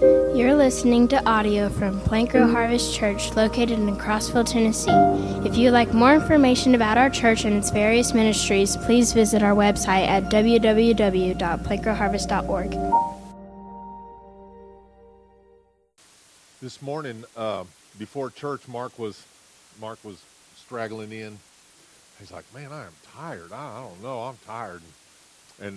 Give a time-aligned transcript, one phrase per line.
[0.00, 4.90] You're listening to audio from Plank Row Harvest Church located in Crossville, Tennessee.
[5.46, 9.54] If you'd like more information about our church and its various ministries, please visit our
[9.54, 12.70] website at www.plankrowharvest.org.
[16.62, 17.64] This morning, uh,
[17.98, 19.22] before church, Mark was
[19.78, 20.24] Mark was
[20.56, 21.38] straggling in.
[22.18, 23.52] He's like, "Man, I am tired.
[23.52, 24.22] I, I don't know.
[24.22, 24.92] I'm tired." And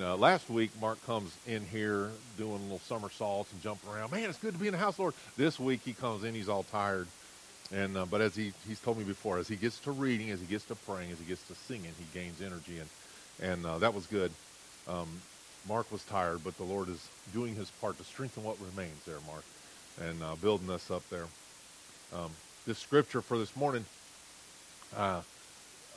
[0.02, 4.12] uh, last week, Mark comes in here doing little somersaults and jumping around.
[4.12, 5.14] Man, it's good to be in the house, Lord.
[5.36, 7.08] This week, he comes in, he's all tired.
[7.74, 10.40] And uh, but as he he's told me before, as he gets to reading, as
[10.40, 12.90] he gets to praying, as he gets to singing, he gains energy, and
[13.42, 14.32] and uh, that was good.
[14.88, 15.08] Um,
[15.68, 19.18] Mark was tired, but the Lord is doing His part to strengthen what remains there,
[19.26, 19.44] Mark,
[20.02, 21.26] and uh, building us up there.
[22.14, 22.32] Um,
[22.68, 23.86] this scripture for this morning.
[24.96, 25.22] Uh,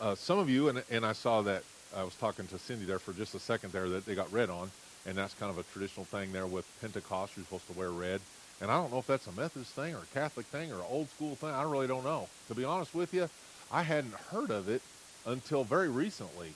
[0.01, 1.63] uh, some of you, and, and I saw that
[1.97, 4.51] I was talking to Cindy there for just a second there that they got red
[4.51, 4.71] on,
[5.07, 7.37] and that's kind of a traditional thing there with Pentecost.
[7.37, 8.21] You're supposed to wear red.
[8.61, 10.87] And I don't know if that's a Methodist thing or a Catholic thing or an
[10.91, 11.51] old school thing.
[11.51, 12.29] I really don't know.
[12.49, 13.29] To be honest with you,
[13.73, 14.83] I hadn't heard of it
[15.27, 16.55] until very recently.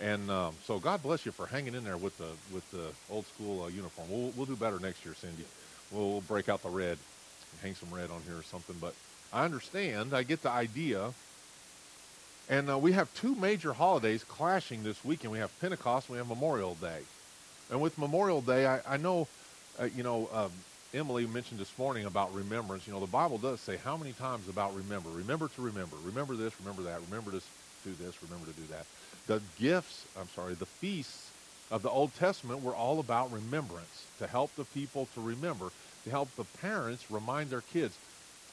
[0.00, 3.26] And um, so God bless you for hanging in there with the with the old
[3.26, 4.08] school uh, uniform.
[4.10, 5.44] We'll we'll do better next year, Cindy.
[5.92, 8.76] We'll, we'll break out the red, and hang some red on here or something.
[8.80, 8.94] But
[9.32, 10.14] I understand.
[10.14, 11.12] I get the idea.
[12.48, 15.32] And uh, we have two major holidays clashing this weekend.
[15.32, 16.08] We have Pentecost.
[16.08, 17.00] And we have Memorial Day.
[17.70, 19.26] And with Memorial Day, I, I know,
[19.80, 20.50] uh, you know, um,
[20.92, 22.86] Emily mentioned this morning about remembrance.
[22.86, 25.08] You know, the Bible does say how many times about remember.
[25.10, 25.96] Remember to remember.
[26.04, 27.00] Remember this, remember that.
[27.10, 27.40] Remember to
[27.84, 28.86] do this, remember to do that.
[29.26, 31.30] The gifts, I'm sorry, the feasts
[31.70, 35.70] of the Old Testament were all about remembrance, to help the people to remember,
[36.04, 37.96] to help the parents remind their kids.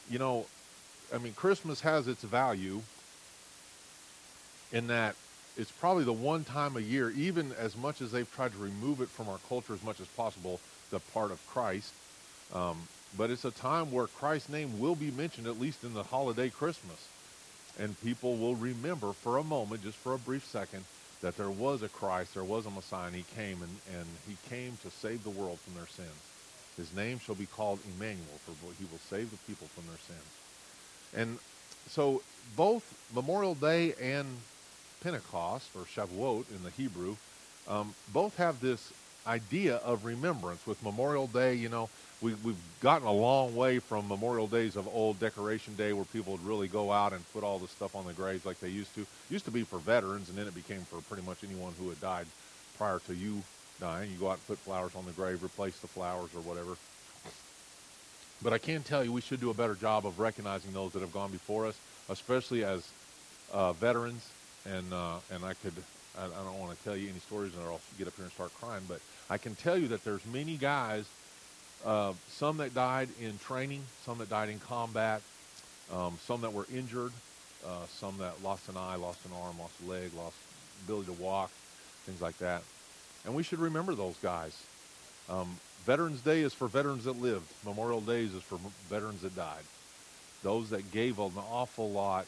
[0.10, 0.46] You know,
[1.14, 2.82] I mean, Christmas has its value
[4.72, 5.16] in that
[5.58, 9.02] it's probably the one time a year, even as much as they've tried to remove
[9.02, 10.60] it from our culture as much as possible,
[10.92, 11.94] the part of Christ.
[12.54, 12.78] Um,
[13.18, 16.50] but it's a time where Christ's name will be mentioned, at least in the holiday
[16.50, 17.08] Christmas.
[17.80, 20.86] And people will remember for a moment, just for a brief second,
[21.22, 24.38] that there was a Christ, there was a Messiah, and he came, and, and he
[24.50, 26.10] came to save the world from their sins.
[26.78, 30.20] His name shall be called Emmanuel, for he will save the people from their sins.
[31.14, 31.40] And
[31.90, 32.22] so
[32.56, 32.84] both
[33.14, 34.26] Memorial Day and
[35.02, 37.16] Pentecost, or Shavuot in the Hebrew,
[37.68, 38.92] um, both have this
[39.28, 40.66] idea of remembrance.
[40.66, 41.90] With Memorial Day, you know,
[42.22, 46.34] we, we've gotten a long way from Memorial Days of old Decoration Day where people
[46.34, 48.94] would really go out and put all the stuff on the graves like they used
[48.96, 49.02] to.
[49.02, 51.90] It used to be for veterans, and then it became for pretty much anyone who
[51.90, 52.28] had died
[52.78, 53.42] prior to you
[53.80, 54.12] dying.
[54.12, 56.78] You go out and put flowers on the grave, replace the flowers or whatever.
[58.44, 61.02] But I can tell you we should do a better job of recognizing those that
[61.02, 61.78] have gone before us,
[62.10, 62.88] especially as
[63.54, 64.28] uh, veterans
[64.66, 65.74] and uh, and I could
[66.18, 68.34] I, I don't want to tell you any stories or I'll get up here and
[68.34, 69.00] start crying, but
[69.30, 71.06] I can tell you that there's many guys,
[71.86, 75.22] uh, some that died in training, some that died in combat,
[75.94, 77.12] um, some that were injured,
[77.66, 80.36] uh, some that lost an eye, lost an arm, lost a leg, lost
[80.84, 81.52] ability to walk,
[82.06, 82.62] things like that,
[83.26, 84.58] and we should remember those guys.
[85.30, 87.48] Um, Veterans Day is for veterans that lived.
[87.66, 89.64] Memorial Days is for veterans that died.
[90.44, 92.26] Those that gave an awful lot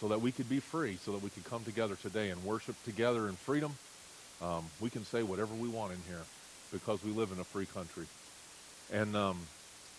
[0.00, 2.76] so that we could be free, so that we could come together today and worship
[2.84, 3.74] together in freedom.
[4.42, 6.22] Um, we can say whatever we want in here
[6.72, 8.06] because we live in a free country.
[8.92, 9.38] And um,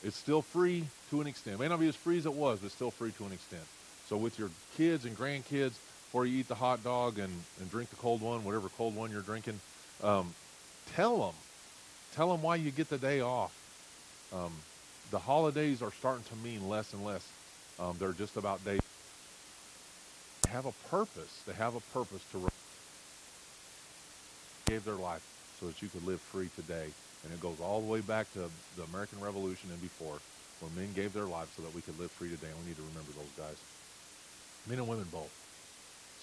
[0.03, 1.55] it's still free to an extent.
[1.55, 3.63] It may not be as free as it was, but still free to an extent.
[4.07, 5.73] So with your kids and grandkids,
[6.05, 9.11] before you eat the hot dog and, and drink the cold one, whatever cold one
[9.11, 9.59] you're drinking,
[10.03, 10.33] um,
[10.95, 11.33] tell them.
[12.13, 13.53] Tell them why you get the day off.
[14.33, 14.51] Um,
[15.11, 17.27] the holidays are starting to mean less and less.
[17.79, 18.79] Um, they're just about days
[20.55, 21.43] have a purpose.
[21.45, 22.47] They have a purpose to
[24.67, 25.21] gave their life
[25.59, 26.87] so that you could live free today.
[27.23, 30.17] And it goes all the way back to the American Revolution and before,
[30.59, 32.47] where men gave their lives so that we could live free today.
[32.47, 33.57] And we need to remember those guys,
[34.67, 35.31] men and women both.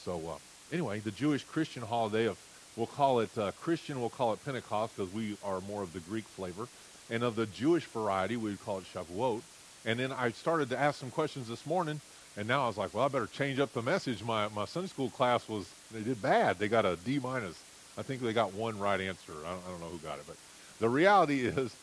[0.02, 0.38] So uh,
[0.72, 2.38] anyway, the Jewish Christian holiday of
[2.76, 6.00] we'll call it uh, Christian, we'll call it Pentecost because we are more of the
[6.00, 6.68] Greek flavor,
[7.10, 9.42] and of the Jewish variety, we would call it Shavuot.
[9.84, 12.00] And then I started to ask some questions this morning
[12.36, 14.22] and now I was like, well, I better change up the message.
[14.22, 16.58] My my Sunday school class was they did bad.
[16.58, 17.60] They got a D minus.
[17.98, 19.32] I think they got one right answer.
[19.44, 20.36] I don't, I don't know who got it, but
[20.80, 21.74] the reality is,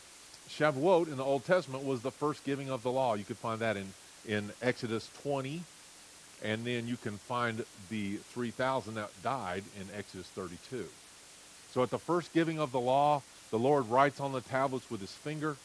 [0.50, 3.14] Shavuot in the Old Testament was the first giving of the law.
[3.14, 3.94] You could find that in
[4.28, 5.62] in Exodus 20,
[6.44, 10.86] and then you can find the 3,000 that died in Exodus 32.
[11.72, 13.22] So at the first giving of the law,
[13.52, 15.56] the Lord writes on the tablets with his finger,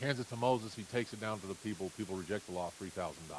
[0.00, 0.74] hands it to Moses.
[0.74, 1.90] He takes it down to the people.
[1.96, 2.70] People reject the law.
[2.78, 3.36] 3,000 die.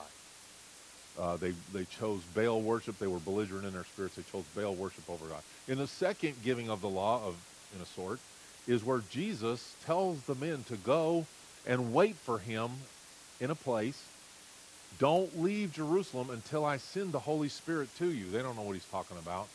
[1.20, 2.98] Uh, they, they chose Baal worship.
[2.98, 4.16] They were belligerent in their spirits.
[4.16, 5.42] They chose Baal worship over God.
[5.68, 7.36] In the second giving of the law, of
[7.76, 8.20] in a sort,
[8.68, 11.26] is where Jesus tells the men to go
[11.66, 12.70] and wait for him
[13.40, 14.02] in a place.
[14.98, 18.30] Don't leave Jerusalem until I send the Holy Spirit to you.
[18.32, 19.48] They don't know what he's talking about.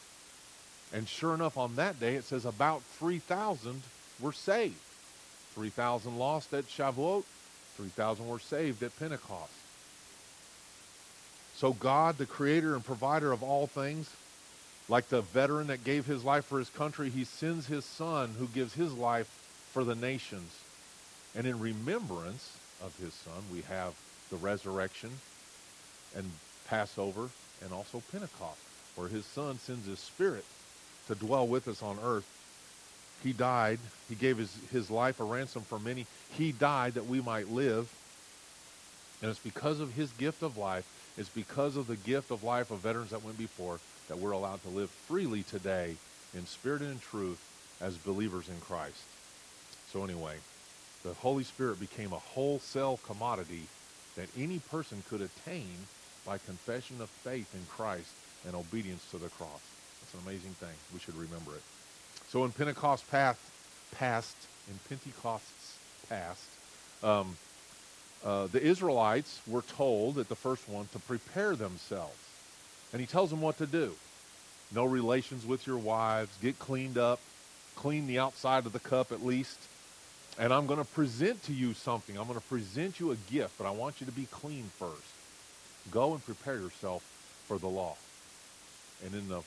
[0.92, 3.82] And sure enough, on that day, it says about 3,000
[4.20, 4.76] were saved.
[5.54, 7.24] 3,000 lost at Shavuot,
[7.76, 9.52] 3,000 were saved at Pentecost.
[11.56, 14.10] So, God, the creator and provider of all things,
[14.88, 18.46] like the veteran that gave his life for his country, he sends his son who
[18.48, 19.28] gives his life
[19.72, 20.52] for the nations.
[21.34, 23.94] And in remembrance of his son, we have
[24.30, 25.10] the resurrection
[26.16, 26.30] and
[26.68, 27.28] Passover
[27.62, 28.58] and also Pentecost,
[28.96, 30.44] where his son sends his spirit
[31.08, 32.26] to dwell with us on earth.
[33.24, 33.80] He died.
[34.08, 36.06] He gave his, his life a ransom for many.
[36.36, 37.92] He died that we might live.
[39.22, 40.84] And it's because of his gift of life,
[41.16, 44.62] it's because of the gift of life of veterans that went before that we're allowed
[44.62, 45.96] to live freely today
[46.34, 47.40] in spirit and in truth
[47.80, 49.02] as believers in Christ.
[49.90, 50.36] So, anyway,
[51.04, 53.62] the Holy Spirit became a wholesale commodity
[54.16, 55.74] that any person could attain
[56.26, 58.10] by confession of faith in Christ
[58.46, 59.60] and obedience to the cross.
[60.02, 60.74] It's an amazing thing.
[60.92, 61.62] We should remember it.
[62.34, 63.38] So in Pentecost past,
[63.92, 64.34] past
[64.68, 65.78] in Pentecost's
[66.08, 66.44] past,
[67.04, 67.36] um,
[68.24, 72.18] uh, the Israelites were told at the first one to prepare themselves.
[72.92, 73.92] And he tells them what to do.
[74.74, 76.36] No relations with your wives.
[76.42, 77.20] Get cleaned up.
[77.76, 79.60] Clean the outside of the cup at least.
[80.36, 82.18] And I'm going to present to you something.
[82.18, 85.14] I'm going to present you a gift, but I want you to be clean first.
[85.92, 87.04] Go and prepare yourself
[87.46, 87.94] for the law.
[89.04, 89.42] And in the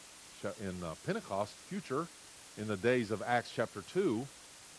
[0.62, 2.08] in uh, Pentecost, future,
[2.58, 4.26] in the days of Acts chapter 2,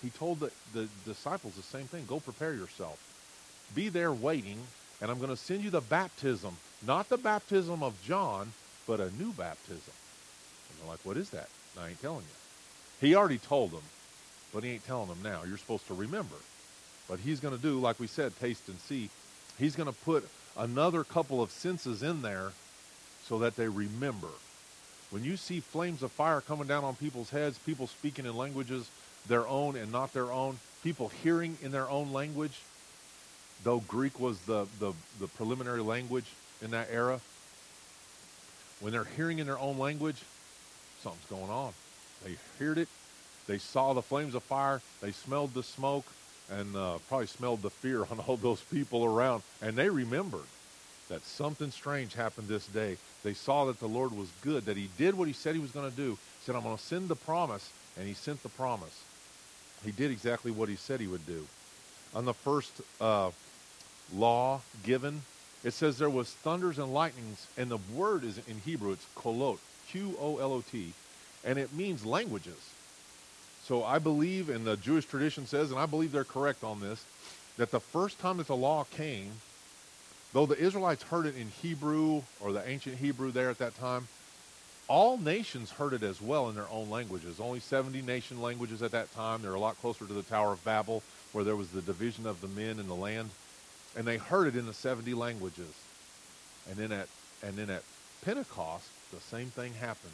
[0.02, 2.04] he told the, the disciples the same thing.
[2.06, 2.98] Go prepare yourself.
[3.75, 4.58] Be there waiting,
[5.00, 6.56] and I'm going to send you the baptism.
[6.86, 8.52] Not the baptism of John,
[8.86, 9.92] but a new baptism.
[10.70, 11.48] And they're like, what is that?
[11.80, 13.06] I ain't telling you.
[13.06, 13.82] He already told them,
[14.52, 15.42] but he ain't telling them now.
[15.46, 16.36] You're supposed to remember.
[17.08, 19.10] But he's going to do, like we said, taste and see.
[19.58, 22.52] He's going to put another couple of senses in there
[23.25, 24.28] so that they remember.
[25.10, 28.88] When you see flames of fire coming down on people's heads, people speaking in languages
[29.26, 32.60] their own and not their own, people hearing in their own language,
[33.64, 36.26] though Greek was the, the, the preliminary language
[36.62, 37.20] in that era,
[38.81, 40.22] when they're hearing in their own language,
[41.02, 41.72] something's going on.
[42.25, 42.88] They heard it,
[43.46, 46.06] they saw the flames of fire, they smelled the smoke,
[46.50, 50.46] and uh, probably smelled the fear on all those people around, and they remembered
[51.08, 52.96] that something strange happened this day.
[53.22, 55.70] They saw that the Lord was good, that he did what he said he was
[55.70, 56.10] going to do.
[56.10, 59.02] He said, I'm going to send the promise, and he sent the promise.
[59.84, 61.46] He did exactly what he said he would do.
[62.14, 63.31] On the first uh,
[64.14, 65.22] law given,
[65.64, 69.58] it says there was thunders and lightnings, and the word is in Hebrew, it's kolot,
[69.90, 70.93] Q-O-L-O-T,
[71.44, 72.70] and it means languages.
[73.64, 77.04] So I believe, and the Jewish tradition says, and I believe they're correct on this,
[77.56, 79.32] that the first time that the law came,
[80.32, 84.08] Though the Israelites heard it in Hebrew or the ancient Hebrew there at that time,
[84.88, 87.40] all nations heard it as well in their own languages.
[87.40, 89.42] Only 70 nation languages at that time.
[89.42, 91.02] They're a lot closer to the Tower of Babel,
[91.32, 93.30] where there was the division of the men in the land.
[93.96, 95.72] And they heard it in the 70 languages.
[96.69, 97.08] And then at,
[97.42, 97.82] and then at
[98.25, 100.12] Pentecost, the same thing happened.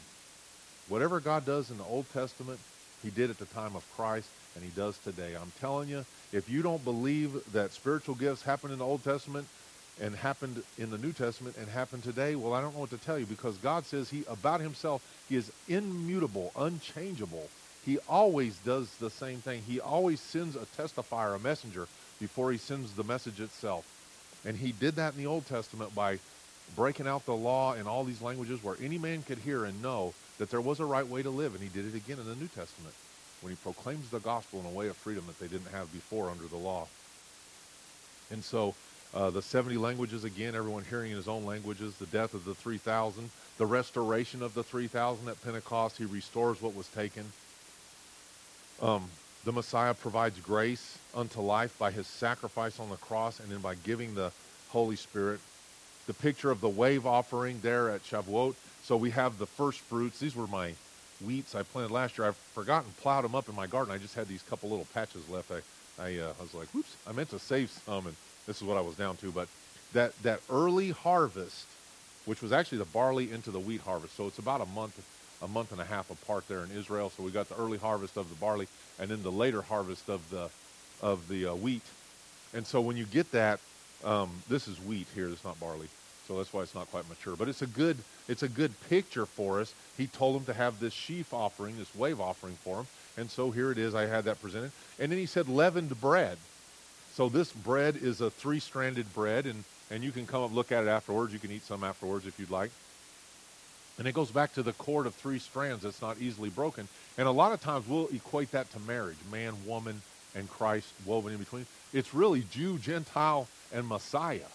[0.87, 2.59] Whatever God does in the Old Testament,
[3.01, 5.35] he did at the time of Christ, and he does today.
[5.35, 9.47] I'm telling you, if you don't believe that spiritual gifts happened in the Old Testament,
[10.01, 12.97] and happened in the New Testament and happened today, well, I don't know what to
[12.97, 17.49] tell you because God says he about himself, he is immutable, unchangeable.
[17.85, 19.61] He always does the same thing.
[19.61, 21.87] He always sends a testifier, a messenger,
[22.19, 23.85] before he sends the message itself.
[24.43, 26.19] And he did that in the Old Testament by
[26.75, 30.13] breaking out the law in all these languages where any man could hear and know
[30.39, 31.53] that there was a right way to live.
[31.53, 32.93] And he did it again in the New Testament
[33.41, 36.29] when he proclaims the gospel in a way of freedom that they didn't have before
[36.29, 36.87] under the law.
[38.31, 38.73] And so
[39.15, 42.53] uh, the 70 languages, again, everyone hearing in his own languages, the death of the
[42.53, 47.23] 3,000, the restoration of the 3,000 at Pentecost, he restores what was taken.
[48.81, 49.05] Um,
[49.45, 53.75] the Messiah provides grace unto life by his sacrifice on the cross and then by
[53.75, 54.31] giving the
[54.69, 55.39] Holy Spirit.
[56.07, 58.55] The picture of the wave offering there at Shavuot.
[58.83, 60.19] So we have the first fruits.
[60.19, 60.73] These were my
[61.23, 62.27] wheats I planted last year.
[62.27, 63.93] I've forgotten plowed them up in my garden.
[63.93, 65.51] I just had these couple little patches left.
[65.51, 65.61] I,
[66.03, 68.15] I, uh, I was like, whoops, I meant to save some and
[68.47, 69.47] this is what I was down to, but
[69.93, 71.65] that, that early harvest,
[72.25, 74.15] which was actually the barley into the wheat harvest.
[74.15, 75.01] So it's about a month,
[75.41, 77.11] a month and a half apart there in Israel.
[77.15, 78.67] So we got the early harvest of the barley
[78.99, 80.49] and then the later harvest of the,
[81.01, 81.83] of the uh, wheat.
[82.53, 83.59] And so when you get that,
[84.03, 85.27] um, this is wheat here.
[85.27, 85.87] It's not barley.
[86.27, 87.35] So that's why it's not quite mature.
[87.35, 87.97] But it's a good,
[88.27, 89.73] it's a good picture for us.
[89.97, 92.87] He told them to have this sheaf offering, this wave offering for him.
[93.17, 93.95] And so here it is.
[93.95, 94.71] I had that presented.
[94.99, 96.37] And then he said leavened bread.
[97.15, 100.83] So this bread is a three-stranded bread, and, and you can come up look at
[100.83, 101.31] it afterwards.
[101.31, 102.71] You can eat some afterwards if you'd like.
[103.97, 106.89] And it goes back to the cord of three strands that's not easily broken.
[107.17, 110.01] And a lot of times we'll equate that to marriage, man, woman,
[110.35, 111.65] and Christ woven in between.
[111.93, 114.51] It's really Jew, Gentile, and Messiah.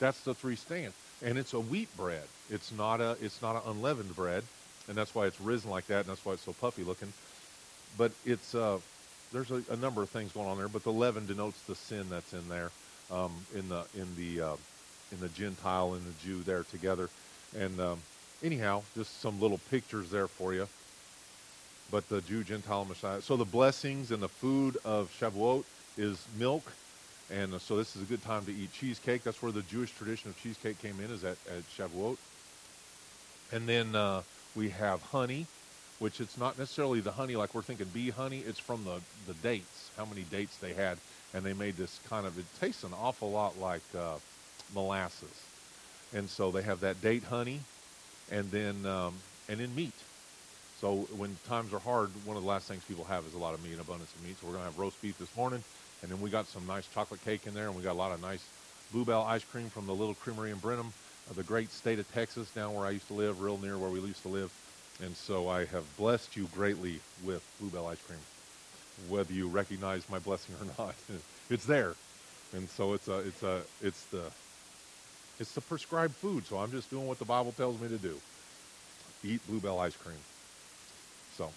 [0.00, 0.96] That's the three strands.
[1.22, 2.24] And it's a wheat bread.
[2.50, 4.42] It's not a it's not an unleavened bread,
[4.88, 7.12] and that's why it's risen like that, and that's why it's so puffy looking.
[7.96, 8.78] But it's uh,
[9.32, 10.68] there's a, a number of things going on there.
[10.68, 12.70] But the leaven denotes the sin that's in there,
[13.10, 14.56] um, in the in the uh,
[15.12, 17.08] in the Gentile and the Jew there together.
[17.56, 17.98] And um,
[18.42, 20.68] anyhow, just some little pictures there for you.
[21.90, 23.22] But the Jew, Gentile, Messiah.
[23.22, 25.64] So the blessings and the food of Shavuot
[25.96, 26.64] is milk.
[27.30, 29.22] And uh, so this is a good time to eat cheesecake.
[29.22, 32.16] That's where the Jewish tradition of cheesecake came in, is at, at Shavuot.
[33.52, 34.22] And then uh,
[34.56, 35.46] we have honey,
[35.98, 38.42] which it's not necessarily the honey like we're thinking bee honey.
[38.46, 40.98] It's from the, the dates, how many dates they had.
[41.34, 44.16] And they made this kind of, it tastes an awful lot like uh,
[44.74, 45.42] molasses.
[46.14, 47.60] And so they have that date honey
[48.30, 49.14] and then, um,
[49.48, 49.94] and then meat.
[50.80, 53.54] So when times are hard, one of the last things people have is a lot
[53.54, 54.36] of meat, and abundance of meat.
[54.40, 55.64] So we're going to have roast beef this morning,
[56.02, 58.12] and then we got some nice chocolate cake in there, and we got a lot
[58.12, 58.46] of nice
[58.92, 60.92] Blue Bell ice cream from the little creamery in Brenham,
[61.30, 63.90] uh, the great state of Texas, down where I used to live, real near where
[63.90, 64.52] we used to live.
[65.02, 68.18] And so I have blessed you greatly with Blue Bell ice cream,
[69.08, 70.94] whether you recognize my blessing or not.
[71.50, 71.94] it's there,
[72.54, 74.24] and so it's a, it's a, it's the,
[75.38, 76.46] it's the prescribed food.
[76.46, 78.18] So I'm just doing what the Bible tells me to do:
[79.22, 80.16] eat Blue Bell ice cream.
[81.36, 81.50] So,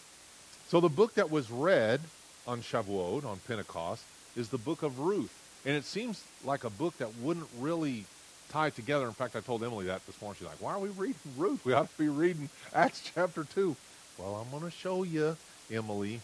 [0.67, 2.01] so the book that was read
[2.45, 4.03] on Shavuot, on Pentecost,
[4.35, 5.33] is the book of Ruth.
[5.65, 8.05] And it seems like a book that wouldn't really
[8.49, 9.05] tie together.
[9.05, 10.37] In fact, I told Emily that this morning.
[10.39, 11.63] She's like, why are we reading Ruth?
[11.65, 13.75] We ought to be reading Acts chapter 2.
[14.17, 15.37] Well, I'm going to show you,
[15.71, 16.19] Emily,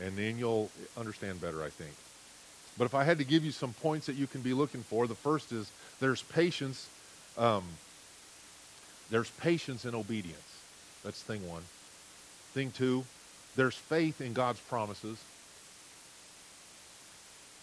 [0.00, 1.92] and then you'll understand better, I think.
[2.78, 5.06] But if I had to give you some points that you can be looking for,
[5.06, 6.88] the first is there's patience.
[7.38, 7.64] Um,
[9.10, 10.58] there's patience and obedience.
[11.04, 11.62] That's thing one.
[12.52, 13.04] Thing two,
[13.56, 15.18] there's faith in God's promises.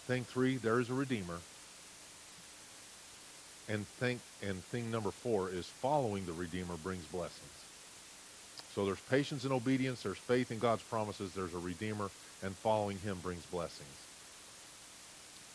[0.08, 1.39] Thing three, there is a Redeemer.
[3.70, 7.48] And thing, and thing number four is following the Redeemer brings blessings.
[8.75, 12.10] So there's patience and obedience, there's faith in God's promises, there's a Redeemer,
[12.41, 13.88] and following him brings blessings.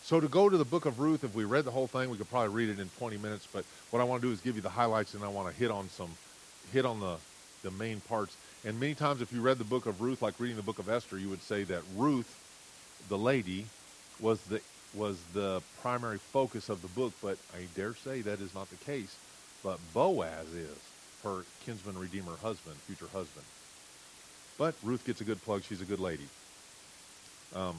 [0.03, 2.17] So to go to the book of Ruth, if we read the whole thing, we
[2.17, 4.55] could probably read it in 20 minutes, but what I want to do is give
[4.55, 6.11] you the highlights and I want to hit on some,
[6.73, 7.17] hit on the,
[7.63, 8.37] the main parts.
[8.65, 10.89] And many times, if you read the book of Ruth, like reading the book of
[10.89, 12.33] Esther, you would say that Ruth,
[13.09, 13.67] the lady,
[14.21, 14.61] was the
[14.97, 17.13] was the primary focus of the book.
[17.23, 19.17] But I dare say that is not the case.
[19.63, 20.79] But Boaz is
[21.23, 23.45] her kinsman redeemer husband, future husband.
[24.59, 25.63] But Ruth gets a good plug.
[25.65, 26.27] She's a good lady.
[27.55, 27.77] Um,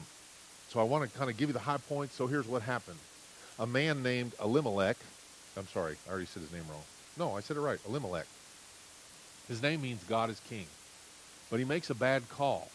[0.68, 2.14] so I want to kind of give you the high points.
[2.14, 2.98] So here's what happened.
[3.58, 4.96] A man named Elimelech,
[5.56, 6.82] I'm sorry, I already said his name wrong.
[7.16, 8.26] No, I said it right, Elimelech.
[9.48, 10.66] His name means God is king.
[11.50, 12.70] But he makes a bad call.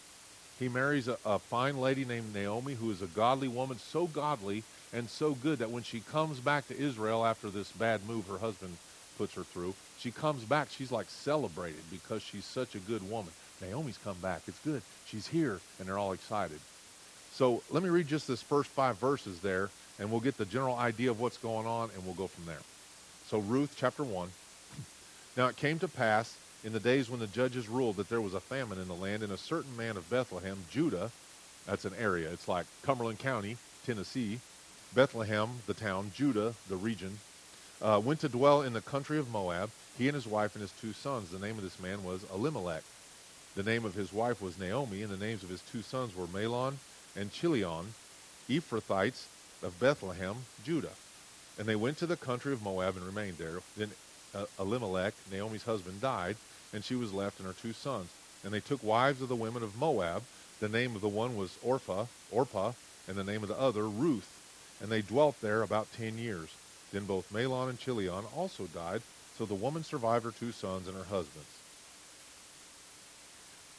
[0.59, 4.63] He marries a, a, fine lady named Naomi, who is a godly woman, so godly
[4.93, 8.37] and so good that when she comes back to Israel after this bad move her
[8.37, 8.77] husband
[9.17, 13.31] puts her through, she comes back, she's like celebrated because she's such a good woman.
[13.61, 14.41] Naomi's come back.
[14.47, 14.81] It's good.
[15.05, 16.59] She's here, and they're all excited.
[17.31, 20.75] So let me read just this first five verses there, and we'll get the general
[20.75, 22.61] idea of what's going on, and we'll go from there.
[23.27, 24.29] So, Ruth chapter 1.
[25.35, 28.33] Now it came to pass in the days when the judges ruled that there was
[28.33, 31.11] a famine in the land, and a certain man of Bethlehem, Judah,
[31.65, 34.39] that's an area, it's like Cumberland County, Tennessee,
[34.95, 37.19] Bethlehem, the town, Judah, the region,
[37.81, 40.71] uh, went to dwell in the country of Moab, he and his wife and his
[40.71, 41.29] two sons.
[41.29, 42.83] The name of this man was Elimelech.
[43.55, 46.25] The name of his wife was Naomi, and the names of his two sons were
[46.25, 46.75] Mahlon
[47.15, 47.93] and Chilion,
[48.49, 49.25] Ephrathites
[49.61, 50.95] of Bethlehem, Judah.
[51.59, 53.59] And they went to the country of Moab and remained there.
[53.77, 53.91] Then
[54.33, 56.35] uh, Elimelech, Naomi's husband, died,
[56.73, 58.09] and she was left and her two sons.
[58.43, 60.23] And they took wives of the women of Moab.
[60.59, 62.73] The name of the one was Orpha, Orpah,
[63.07, 64.41] and the name of the other Ruth.
[64.81, 66.49] And they dwelt there about ten years.
[66.91, 69.01] Then both Mahlon and Chilion also died,
[69.37, 71.47] so the woman survived her two sons and her husbands.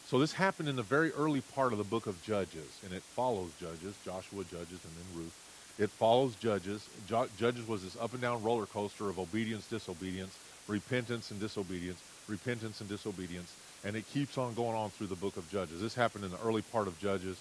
[0.07, 3.03] So this happened in the very early part of the book of Judges, and it
[3.03, 5.35] follows Judges, Joshua, Judges, and then Ruth.
[5.79, 6.89] It follows Judges.
[7.09, 10.37] Judges was this up and down roller coaster of obedience, disobedience,
[10.69, 13.53] repentance and disobedience, repentance and disobedience,
[13.85, 15.81] and it keeps on going on through the book of Judges.
[15.81, 17.39] This happened in the early part of Judges,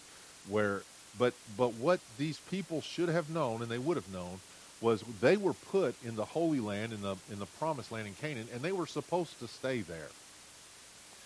[0.50, 0.82] where
[1.18, 4.40] but but what these people should have known, and they would have known,
[4.82, 8.13] was they were put in the Holy Land, in the in the Promised Land in
[8.16, 10.10] Canaan, and they were supposed to stay there.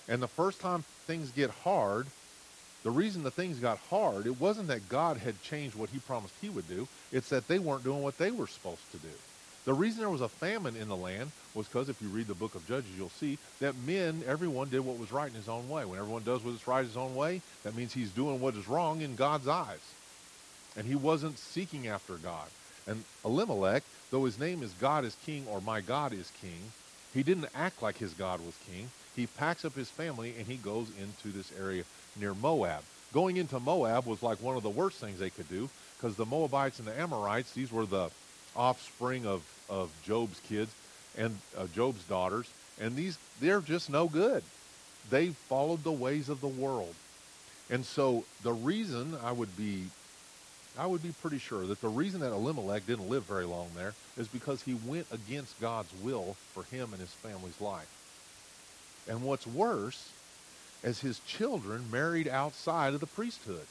[0.08, 2.08] And the first time things get hard,
[2.84, 6.34] The reason the things got hard, it wasn't that God had changed what he promised
[6.40, 9.10] he would do, it's that they weren't doing what they were supposed to do.
[9.67, 12.33] The reason there was a famine in the land was because if you read the
[12.33, 15.67] book of Judges, you'll see that men, everyone did what was right in his own
[15.67, 15.83] way.
[15.83, 18.55] When everyone does what is right in his own way, that means he's doing what
[18.55, 19.81] is wrong in God's eyes.
[20.77, 22.47] And he wasn't seeking after God.
[22.88, 26.71] And Elimelech, though his name is God is king or my God is king,
[27.13, 28.89] he didn't act like his God was king.
[29.17, 31.83] He packs up his family and he goes into this area
[32.17, 32.83] near Moab.
[33.12, 36.25] Going into Moab was like one of the worst things they could do because the
[36.25, 38.09] Moabites and the Amorites, these were the
[38.55, 40.74] offspring of, of Job's kids
[41.17, 44.43] and uh, Job's daughters, and these they're just no good.
[45.09, 46.93] They followed the ways of the world.
[47.69, 49.86] And so the reason I would be
[50.77, 53.93] I would be pretty sure that the reason that Elimelech didn't live very long there
[54.15, 57.89] is because he went against God's will for him and his family's life.
[59.09, 60.09] And what's worse
[60.83, 63.65] as his children married outside of the priesthood.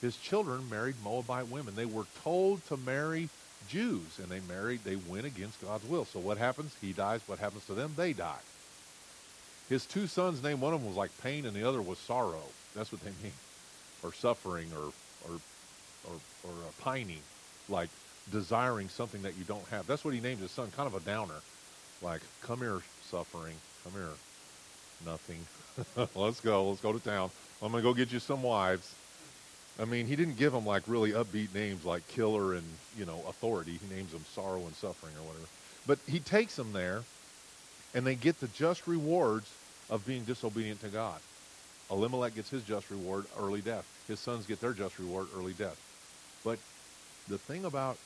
[0.00, 1.74] His children married Moabite women.
[1.74, 3.28] They were told to marry
[3.72, 6.04] Jews, and they married, they went against God's will.
[6.04, 6.76] So what happens?
[6.82, 7.22] He dies.
[7.26, 7.94] What happens to them?
[7.96, 8.40] They die.
[9.70, 12.42] His two sons' name, one of them was like pain, and the other was sorrow.
[12.76, 13.32] That's what they mean,
[14.02, 14.92] or suffering, or
[15.26, 15.40] or
[16.08, 16.14] or,
[16.44, 17.22] or uh, pining,
[17.70, 17.88] like
[18.30, 19.86] desiring something that you don't have.
[19.86, 21.40] That's what he named his son, kind of a downer,
[22.02, 24.10] like come here, suffering, come here,
[25.06, 25.46] nothing.
[26.14, 26.68] Let's go.
[26.68, 27.30] Let's go to town.
[27.62, 28.94] I'm gonna go get you some wives.
[29.80, 33.22] I mean, he didn't give them like really upbeat names like killer and, you know,
[33.28, 33.78] authority.
[33.78, 35.46] He names them sorrow and suffering or whatever.
[35.86, 37.02] But he takes them there
[37.94, 39.50] and they get the just rewards
[39.90, 41.20] of being disobedient to God.
[41.90, 43.86] Elimelech gets his just reward, early death.
[44.08, 45.78] His sons get their just reward, early death.
[46.44, 46.58] But
[47.28, 47.98] the thing about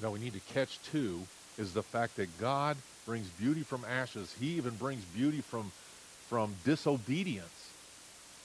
[0.00, 1.20] that we need to catch too
[1.58, 4.34] is the fact that God brings beauty from ashes.
[4.38, 5.72] He even brings beauty from,
[6.28, 7.59] from disobedience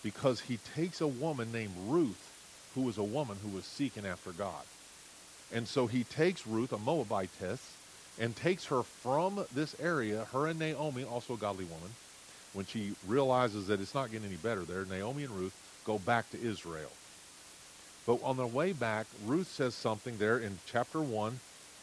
[0.06, 2.32] because he takes a woman named Ruth,
[2.76, 4.62] who was a woman who was seeking after God.
[5.52, 7.72] And so he takes Ruth, a Moabitess,
[8.20, 11.90] and takes her from this area, her and Naomi, also a godly woman.
[12.54, 15.56] When she realizes that it's not getting any better there, Naomi and Ruth
[15.88, 16.92] go back to Israel.
[18.06, 21.40] But on their way back, Ruth says something there in chapter 1,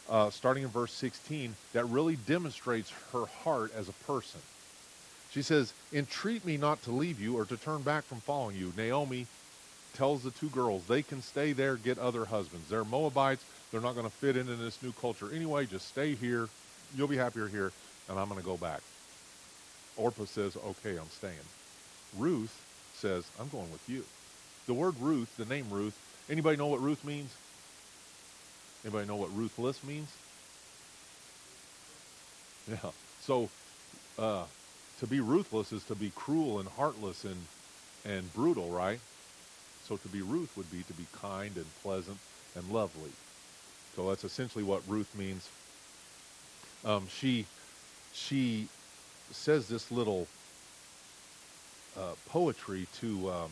[0.08, 4.40] uh, starting in verse 16, that really demonstrates her heart as a person.
[5.32, 8.72] She says, Entreat me not to leave you or to turn back from following you.
[8.76, 9.26] Naomi
[9.94, 12.68] tells the two girls they can stay there, get other husbands.
[12.68, 13.44] They're Moabites.
[13.70, 15.64] They're not going to fit into this new culture anyway.
[15.64, 16.48] Just stay here.
[16.94, 17.72] You'll be happier here,
[18.08, 18.80] and I'm going to go back.
[19.96, 21.34] Orpah says, Okay, I'm staying.
[22.18, 22.54] Ruth
[22.94, 24.04] says, I'm going with you.
[24.66, 25.98] The word Ruth, the name Ruth,
[26.30, 27.34] anybody know what Ruth means?
[28.84, 30.08] Anybody know what ruthless means?
[32.68, 32.90] Yeah.
[33.22, 33.48] So,
[34.18, 34.44] uh,
[35.02, 37.44] to be ruthless is to be cruel and heartless and,
[38.04, 39.00] and brutal, right?
[39.84, 42.18] So to be Ruth would be to be kind and pleasant
[42.54, 43.10] and lovely.
[43.96, 45.48] So that's essentially what Ruth means.
[46.84, 47.46] Um, she,
[48.12, 48.68] she
[49.32, 50.28] says this little
[51.98, 53.50] uh, poetry to um,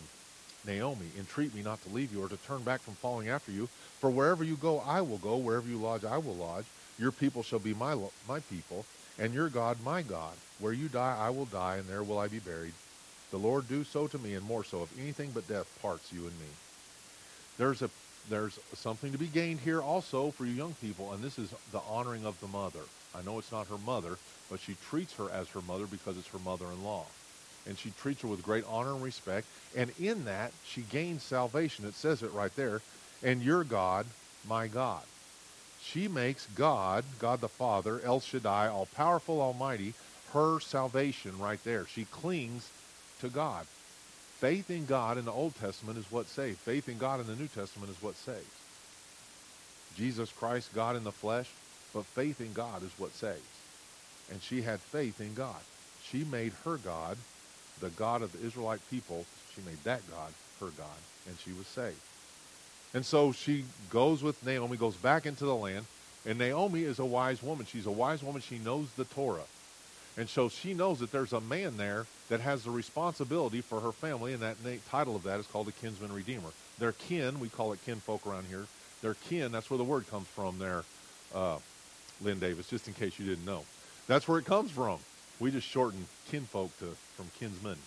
[0.64, 3.68] Naomi Entreat me not to leave you or to turn back from following after you.
[3.98, 5.36] For wherever you go, I will go.
[5.36, 6.66] Wherever you lodge, I will lodge.
[6.96, 7.96] Your people shall be my,
[8.28, 8.86] my people,
[9.20, 10.34] and your God my God.
[10.58, 12.74] Where you die, I will die, and there will I be buried.
[13.30, 16.20] The Lord do so to me, and more so, if anything but death parts you
[16.20, 16.48] and me.
[17.58, 17.90] There's a
[18.28, 21.80] there's something to be gained here also for you young people, and this is the
[21.88, 22.80] honoring of the mother.
[23.14, 24.18] I know it's not her mother,
[24.50, 27.06] but she treats her as her mother because it's her mother-in-law.
[27.66, 29.46] And she treats her with great honor and respect.
[29.76, 31.86] And in that, she gains salvation.
[31.86, 32.80] It says it right there.
[33.22, 34.06] And your God,
[34.48, 35.02] my God.
[35.82, 39.94] She makes God, God the Father, El Shaddai, all powerful, almighty,
[40.32, 41.86] her salvation right there.
[41.86, 42.70] She clings
[43.20, 43.66] to God.
[44.40, 46.58] Faith in God in the Old Testament is what saves.
[46.58, 48.44] Faith in God in the New Testament is what saves.
[49.96, 51.48] Jesus Christ, God in the flesh,
[51.92, 53.40] but faith in God is what saves.
[54.30, 55.60] And she had faith in God.
[56.02, 57.16] She made her God,
[57.80, 61.66] the God of the Israelite people, she made that God her God, and she was
[61.66, 62.09] saved.
[62.92, 65.86] And so she goes with Naomi, goes back into the land,
[66.26, 67.66] and Naomi is a wise woman.
[67.66, 68.42] She's a wise woman.
[68.42, 69.44] She knows the Torah.
[70.16, 73.92] And so she knows that there's a man there that has the responsibility for her
[73.92, 74.56] family, and that
[74.90, 76.50] title of that is called a kinsman redeemer.
[76.78, 78.66] Their kin, we call it kinfolk around here.
[79.02, 80.84] Their kin, that's where the word comes from there,
[81.34, 81.58] uh,
[82.20, 83.64] Lynn Davis, just in case you didn't know.
[84.08, 84.98] That's where it comes from.
[85.38, 87.78] We just shorten kinfolk to from kinsman.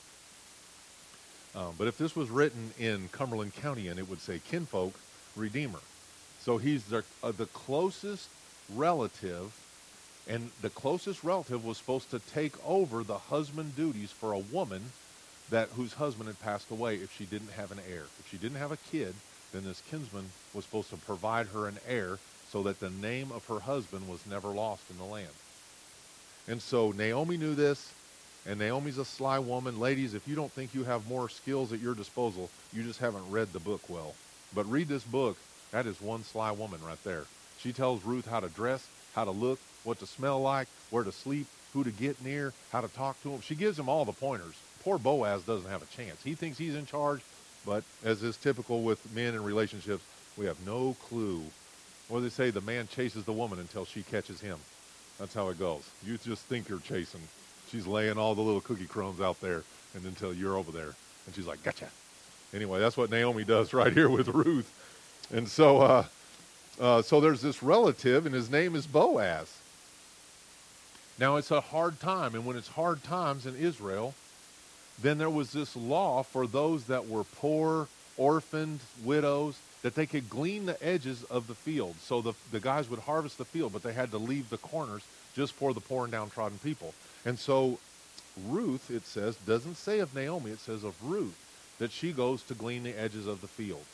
[1.56, 4.94] Um, but if this was written in Cumberland County, and it would say kinfolk
[5.36, 5.80] redeemer.
[6.40, 8.30] So he's the, uh, the closest
[8.74, 9.54] relative
[10.28, 14.82] and the closest relative was supposed to take over the husband duties for a woman
[15.50, 18.04] that whose husband had passed away if she didn't have an heir.
[18.20, 19.14] If she didn't have a kid,
[19.52, 23.46] then this kinsman was supposed to provide her an heir so that the name of
[23.48, 25.28] her husband was never lost in the land.
[26.48, 27.92] And so Naomi knew this,
[28.46, 29.80] and Naomi's a sly woman.
[29.80, 33.30] Ladies, if you don't think you have more skills at your disposal, you just haven't
[33.32, 34.14] read the book well.
[34.54, 35.38] But read this book.
[35.72, 37.26] That is one sly woman right there.
[37.60, 41.12] She tells Ruth how to dress, how to look, what to smell like, where to
[41.12, 43.42] sleep, who to get near, how to talk to him.
[43.42, 44.56] She gives him all the pointers.
[44.84, 46.22] Poor Boaz doesn't have a chance.
[46.24, 47.22] He thinks he's in charge,
[47.66, 50.04] but as is typical with men in relationships,
[50.38, 51.42] we have no clue.
[52.10, 52.50] What do they say?
[52.50, 54.58] The man chases the woman until she catches him.
[55.20, 55.90] That's how it goes.
[56.06, 57.22] You just think you're chasing.
[57.74, 59.64] She's laying all the little cookie crumbs out there,
[59.96, 60.94] and until you're over there,
[61.26, 61.90] and she's like, "Gotcha."
[62.54, 64.72] Anyway, that's what Naomi does right here with Ruth,
[65.34, 66.06] and so, uh,
[66.80, 69.58] uh, so there's this relative, and his name is Boaz.
[71.20, 74.14] Now it's a hard time, and when it's hard times in Israel,
[75.02, 80.30] then there was this law for those that were poor, orphaned, widows, that they could
[80.30, 81.96] glean the edges of the field.
[82.02, 85.02] So the, the guys would harvest the field, but they had to leave the corners
[85.36, 86.94] just for the poor and downtrodden people.
[87.26, 87.80] And so
[88.48, 91.38] Ruth, it says, doesn't say of Naomi, it says of Ruth,
[91.80, 93.86] that she goes to glean the edges of the fields.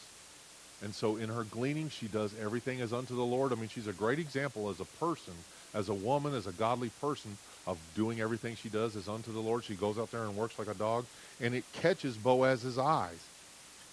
[0.82, 3.52] And so in her gleaning, she does everything as unto the Lord.
[3.52, 5.34] I mean, she's a great example as a person,
[5.74, 7.38] as a woman, as a godly person
[7.68, 9.66] of doing everything she does as unto the Lord.
[9.66, 11.06] She goes out there and works like a dog,
[11.42, 13.20] and it catches Boaz's eyes.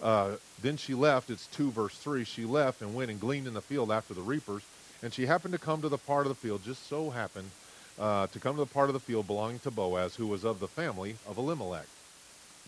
[0.01, 3.55] Uh, then she left, it's 2 verse 3, she left and went and gleaned in
[3.55, 4.63] the field after the reapers,
[5.03, 7.51] and she happened to come to the part of the field, just so happened
[7.99, 10.61] uh, to come to the part of the field belonging to Boaz, who was of
[10.61, 11.87] the family of Elimelech.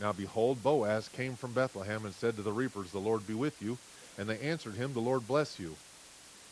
[0.00, 3.60] Now behold, Boaz came from Bethlehem and said to the reapers, The Lord be with
[3.60, 3.78] you.
[4.16, 5.76] And they answered him, The Lord bless you.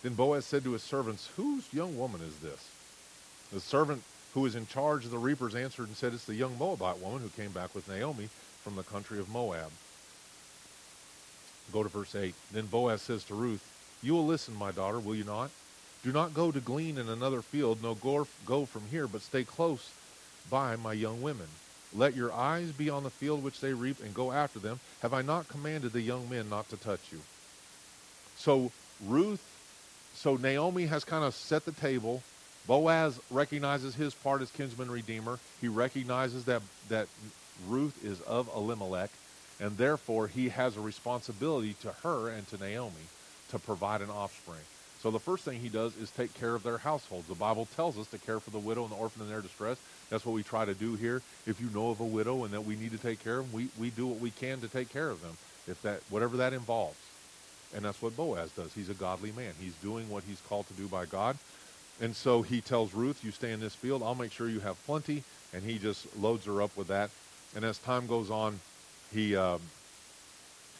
[0.02, 2.68] Then Boaz said to his servants, Whose young woman is this?
[3.52, 4.02] The servant
[4.34, 7.22] who was in charge of the reapers answered and said, It's the young Moabite woman
[7.22, 8.28] who came back with Naomi
[8.62, 9.70] from the country of Moab.
[11.72, 12.34] Go to verse 8.
[12.52, 13.64] Then Boaz says to Ruth,
[14.02, 15.50] You will listen, my daughter, will you not?
[16.02, 19.44] Do not go to glean in another field, no go, go from here, but stay
[19.44, 19.90] close
[20.50, 21.48] by my young women.
[21.94, 24.80] Let your eyes be on the field which they reap, and go after them.
[25.00, 27.20] Have I not commanded the young men not to touch you?
[28.36, 28.70] So
[29.06, 29.42] Ruth,
[30.14, 32.22] so Naomi has kind of set the table.
[32.66, 35.38] Boaz recognizes his part as kinsman redeemer.
[35.60, 37.08] He recognizes that that
[37.66, 39.10] Ruth is of Elimelech,
[39.60, 42.94] and therefore he has a responsibility to her and to Naomi
[43.50, 44.60] to provide an offspring.
[45.02, 47.28] So the first thing he does is take care of their households.
[47.28, 49.78] The Bible tells us to care for the widow and the orphan in their distress.
[50.10, 51.22] That's what we try to do here.
[51.46, 53.60] If you know of a widow and that we need to take care of them,
[53.60, 55.36] we, we do what we can to take care of them,
[55.68, 56.98] if that whatever that involves.
[57.74, 58.72] And that's what Boaz does.
[58.72, 59.52] He's a godly man.
[59.60, 61.36] He's doing what he's called to do by God.
[62.00, 64.02] And so he tells Ruth, You stay in this field.
[64.02, 65.24] I'll make sure you have plenty.
[65.52, 67.10] And he just loads her up with that.
[67.54, 68.60] And as time goes on,
[69.12, 69.60] he, um,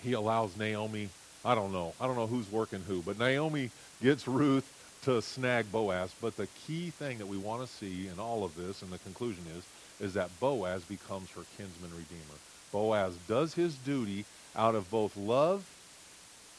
[0.03, 1.09] he allows Naomi,
[1.45, 3.71] I don't know, I don't know who's working who, but Naomi
[4.03, 6.15] gets Ruth to snag Boaz.
[6.21, 8.99] But the key thing that we want to see in all of this, and the
[8.99, 9.65] conclusion is,
[10.07, 12.39] is that Boaz becomes her kinsman redeemer.
[12.73, 15.65] Boaz does his duty out of both love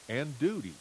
[0.10, 0.74] and duty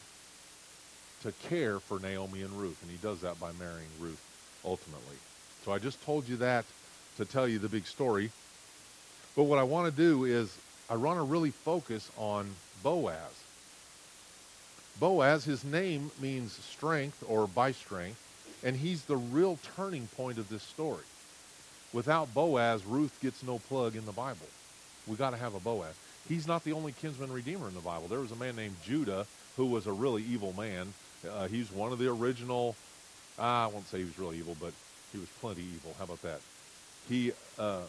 [1.23, 2.81] to care for Naomi and Ruth.
[2.83, 4.23] And he does that by marrying Ruth
[4.65, 5.17] ultimately.
[5.65, 6.65] So I just told you that
[7.17, 8.31] to tell you the big story.
[9.35, 10.57] But what I want to do is
[10.89, 12.49] I want to really focus on
[12.83, 13.17] Boaz.
[14.99, 18.21] Boaz, his name means strength or by strength,
[18.65, 21.05] and he's the real turning point of this story.
[21.93, 24.47] Without Boaz, Ruth gets no plug in the Bible.
[25.07, 25.95] We got to have a Boaz
[26.29, 28.09] he's not the only kinsman redeemer in the Bible.
[28.09, 30.93] There was a man named Judah who was a really evil man.
[31.29, 32.77] Uh, he's one of the original.
[33.39, 34.73] Uh, I won't say he was really evil, but
[35.13, 35.95] he was plenty evil.
[35.99, 36.41] How about that?
[37.09, 37.83] He uh,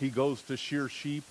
[0.00, 1.24] he goes to shear sheep.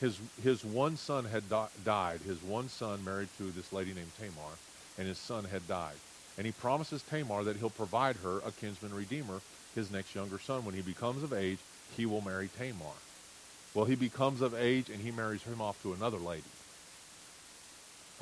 [0.00, 2.20] His his one son had di- died.
[2.20, 4.56] His one son married to this lady named Tamar,
[4.96, 5.96] and his son had died.
[6.36, 9.40] And he promises Tamar that he'll provide her a kinsman redeemer,
[9.74, 10.64] his next younger son.
[10.64, 11.58] When he becomes of age,
[11.96, 12.94] he will marry Tamar.
[13.74, 16.42] Well, he becomes of age and he marries him off to another lady.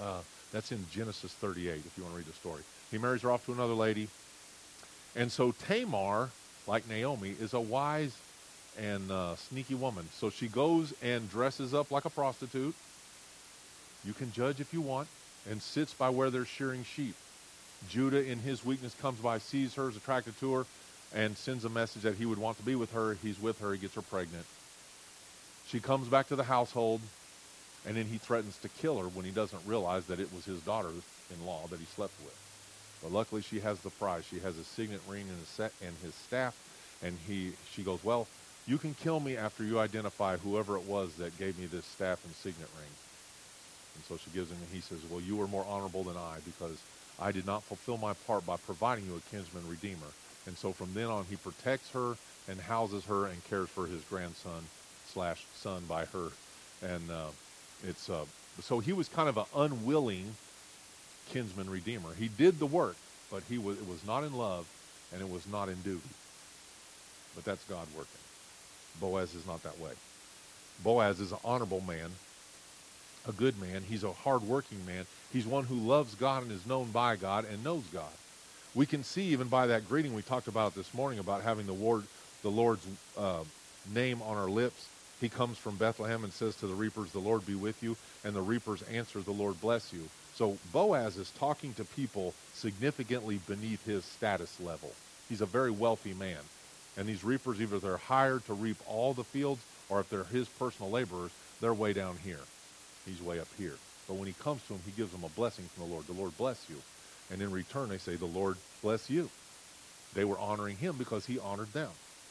[0.00, 0.20] Uh,
[0.52, 2.62] that's in Genesis 38, if you want to read the story.
[2.90, 4.08] He marries her off to another lady.
[5.14, 6.30] And so Tamar,
[6.66, 8.16] like Naomi, is a wise
[8.78, 10.08] and uh, sneaky woman.
[10.12, 12.74] So she goes and dresses up like a prostitute.
[14.04, 15.08] You can judge if you want,
[15.50, 17.14] and sits by where they're shearing sheep.
[17.88, 20.66] Judah, in his weakness, comes by, sees her, is attracted to her,
[21.14, 23.16] and sends a message that he would want to be with her.
[23.22, 24.46] He's with her, he gets her pregnant.
[25.66, 27.00] She comes back to the household,
[27.86, 30.60] and then he threatens to kill her when he doesn't realize that it was his
[30.60, 32.36] daughter-in-law that he slept with.
[33.02, 34.24] But luckily, she has the prize.
[34.24, 36.56] She has a signet ring and his, and his staff,
[37.02, 38.26] and he she goes, well,
[38.66, 42.24] You can kill me after you identify whoever it was that gave me this staff
[42.24, 42.90] and signet ring.
[43.94, 46.38] And so she gives him, and he says, Well, you are more honorable than I
[46.44, 46.76] because
[47.20, 50.12] I did not fulfill my part by providing you a kinsman redeemer.
[50.46, 52.16] And so from then on, he protects her
[52.48, 54.62] and houses her and cares for his grandson
[55.06, 56.28] slash son by her.
[56.82, 57.30] And uh,
[57.86, 58.24] it's uh,
[58.60, 60.34] so he was kind of an unwilling
[61.30, 62.14] kinsman redeemer.
[62.18, 62.96] He did the work,
[63.30, 64.66] but he was it was not in love
[65.12, 66.08] and it was not in duty.
[67.34, 68.25] But that's God working.
[69.00, 69.92] Boaz is not that way.
[70.82, 72.10] Boaz is an honorable man,
[73.26, 73.82] a good man.
[73.88, 75.06] He's a hardworking man.
[75.32, 78.12] He's one who loves God and is known by God and knows God.
[78.74, 81.72] We can see even by that greeting we talked about this morning about having the
[81.72, 82.04] Lord,
[82.42, 83.44] the Lord's uh,
[83.94, 84.88] name on our lips.
[85.20, 88.34] He comes from Bethlehem and says to the reapers, "The Lord be with you," and
[88.34, 93.86] the reapers answer, "The Lord bless you." So Boaz is talking to people significantly beneath
[93.86, 94.92] his status level.
[95.30, 96.36] He's a very wealthy man.
[96.96, 100.48] And these reapers, either they're hired to reap all the fields, or if they're his
[100.48, 101.30] personal laborers,
[101.60, 102.40] they're way down here.
[103.04, 103.74] He's way up here.
[104.08, 106.06] But when he comes to them, he gives them a blessing from the Lord.
[106.06, 106.76] The Lord bless you.
[107.30, 109.28] And in return, they say, The Lord bless you.
[110.14, 111.90] They were honoring him because he honored them.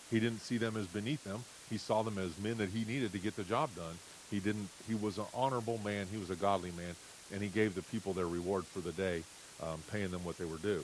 [0.10, 1.44] He didn't see them as beneath them.
[1.70, 3.98] He saw them as men that he needed to get the job done.
[4.32, 4.70] He didn't.
[4.88, 6.08] He was an honorable man.
[6.12, 6.96] He was a godly man,
[7.34, 9.24] and he gave the people their reward for the day,
[9.62, 10.84] um, paying them what they were due.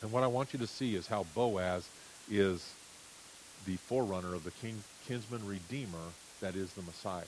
[0.00, 1.88] And what I want you to see is how Boaz
[2.32, 2.72] is
[3.66, 5.98] the forerunner of the king, kinsman redeemer
[6.40, 7.24] that is the Messiah.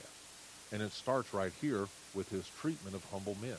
[0.71, 3.57] And it starts right here with his treatment of humble men.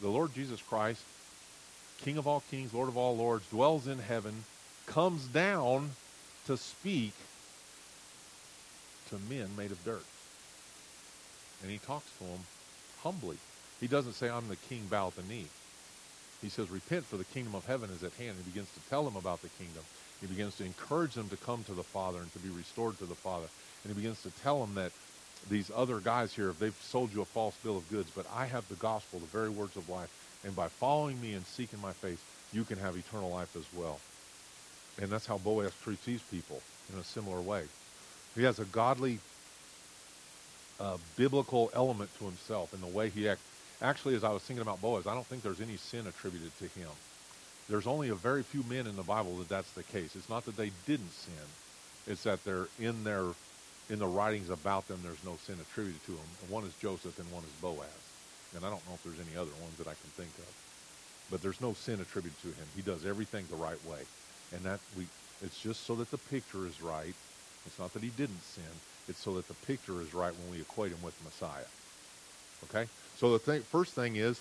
[0.00, 1.02] The Lord Jesus Christ,
[1.98, 4.44] King of all kings, Lord of all lords, dwells in heaven,
[4.86, 5.90] comes down
[6.46, 7.12] to speak
[9.10, 10.04] to men made of dirt.
[11.62, 12.40] And he talks to them
[13.02, 13.36] humbly.
[13.80, 15.46] He doesn't say, I'm the king, bow at the knee.
[16.44, 18.36] He says, Repent, for the kingdom of heaven is at hand.
[18.36, 19.82] He begins to tell them about the kingdom.
[20.20, 23.06] He begins to encourage them to come to the Father and to be restored to
[23.06, 23.46] the Father.
[23.82, 24.92] And he begins to tell them that
[25.48, 28.44] these other guys here, if they've sold you a false bill of goods, but I
[28.44, 30.10] have the gospel, the very words of life.
[30.44, 33.98] And by following me and seeking my face, you can have eternal life as well.
[35.00, 36.60] And that's how Boaz treats these people
[36.92, 37.64] in a similar way.
[38.34, 39.18] He has a godly,
[40.78, 43.40] uh, biblical element to himself in the way he acts.
[43.84, 46.64] Actually, as I was thinking about Boaz, I don't think there's any sin attributed to
[46.64, 46.88] him.
[47.68, 50.16] There's only a very few men in the Bible that that's the case.
[50.16, 51.46] It's not that they didn't sin.
[52.06, 53.26] It's that they're in their
[53.90, 56.24] in the writings about them, there's no sin attributed to them.
[56.48, 57.84] One is Joseph and one is Boaz.
[58.56, 60.52] And I don't know if there's any other ones that I can think of.
[61.30, 62.64] But there's no sin attributed to him.
[62.74, 64.00] He does everything the right way.
[64.54, 65.06] And that we
[65.42, 67.14] it's just so that the picture is right.
[67.66, 68.72] It's not that he didn't sin.
[69.08, 71.68] It's so that the picture is right when we equate him with Messiah.
[72.64, 72.88] Okay?
[73.16, 74.40] So the thing, first thing is,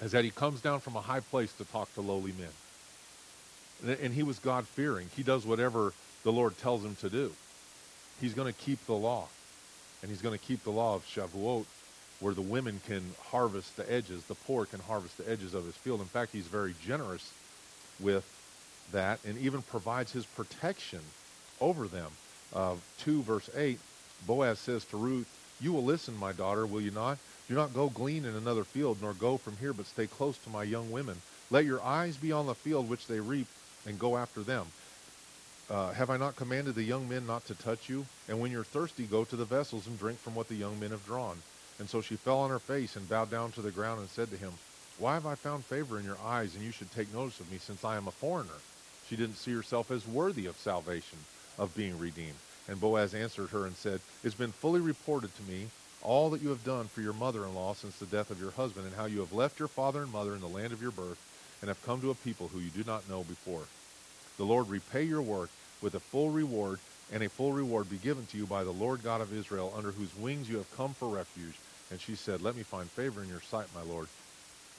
[0.00, 3.98] is that he comes down from a high place to talk to lowly men.
[4.00, 5.08] And, he was God fearing.
[5.16, 5.92] He does whatever
[6.24, 7.32] the Lord tells him to do.
[8.20, 9.28] He's going to keep the law.
[10.02, 11.64] And he's going to keep the law of Shavuot,
[12.20, 15.76] where the women can harvest the edges, the poor can harvest the edges of his
[15.76, 16.00] field.
[16.00, 17.32] In fact, he's very generous
[18.00, 18.26] with
[18.92, 21.00] that and even provides his protection
[21.60, 22.10] over them.
[22.54, 23.78] Uh, 2 verse 8,
[24.26, 25.28] Boaz says to Ruth,
[25.60, 27.18] You will listen, my daughter, will you not?
[27.48, 30.50] Do not go glean in another field, nor go from here, but stay close to
[30.50, 31.16] my young women.
[31.50, 33.46] Let your eyes be on the field which they reap,
[33.86, 34.66] and go after them.
[35.70, 38.04] Uh, have I not commanded the young men not to touch you?
[38.28, 40.90] And when you're thirsty, go to the vessels and drink from what the young men
[40.90, 41.38] have drawn.
[41.78, 44.30] And so she fell on her face and bowed down to the ground and said
[44.30, 44.52] to him,
[44.98, 47.58] Why have I found favor in your eyes, and you should take notice of me,
[47.58, 48.60] since I am a foreigner?
[49.08, 51.18] She didn't see herself as worthy of salvation,
[51.58, 52.34] of being redeemed.
[52.68, 55.68] And Boaz answered her and said, It's been fully reported to me
[56.02, 58.94] all that you have done for your mother-in-law since the death of your husband, and
[58.94, 61.18] how you have left your father and mother in the land of your birth,
[61.60, 63.64] and have come to a people who you do not know before.
[64.36, 65.50] The Lord repay your work
[65.82, 66.78] with a full reward,
[67.12, 69.90] and a full reward be given to you by the Lord God of Israel, under
[69.90, 71.54] whose wings you have come for refuge.
[71.90, 74.08] And she said, Let me find favor in your sight, my Lord.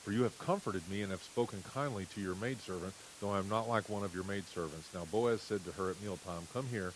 [0.03, 3.49] For you have comforted me and have spoken kindly to your maidservant, though I am
[3.49, 4.93] not like one of your maidservants.
[4.93, 6.93] Now Boaz said to her at mealtime, Come here,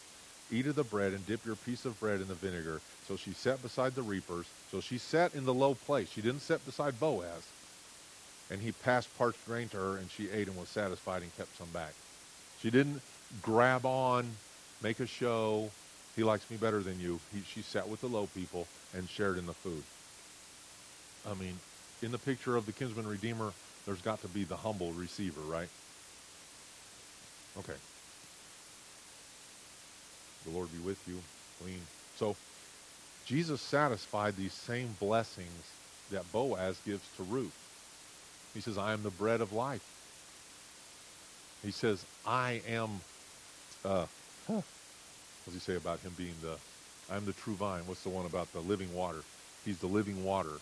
[0.52, 2.80] eat of the bread, and dip your piece of bread in the vinegar.
[3.08, 4.46] So she sat beside the reapers.
[4.72, 6.10] So she sat in the low place.
[6.10, 7.48] She didn't sit beside Boaz.
[8.50, 11.58] And he passed parched grain to her, and she ate and was satisfied and kept
[11.58, 11.94] some back.
[12.62, 13.02] She didn't
[13.42, 14.30] grab on,
[14.82, 15.70] make a show.
[16.16, 17.20] He likes me better than you.
[17.34, 19.84] He, she sat with the low people and shared in the food.
[21.30, 21.58] I mean,
[22.02, 23.54] in the picture of the kinsman redeemer,
[23.86, 25.70] there's got to be the humble receiver, right?
[27.58, 27.74] Okay.
[30.46, 31.20] The Lord be with you.
[31.62, 31.80] Clean.
[32.18, 32.36] So,
[33.26, 35.72] Jesus satisfied these same blessings
[36.12, 37.58] that Boaz gives to Ruth.
[38.54, 39.84] He says, I am the bread of life.
[41.64, 42.90] He says, I am
[43.86, 44.06] uh,
[44.48, 44.54] huh.
[44.54, 44.64] what
[45.46, 46.56] does he say about him being the,
[47.12, 47.84] I'm the true vine.
[47.86, 49.20] What's the one about the living water?
[49.66, 50.60] He's the living water.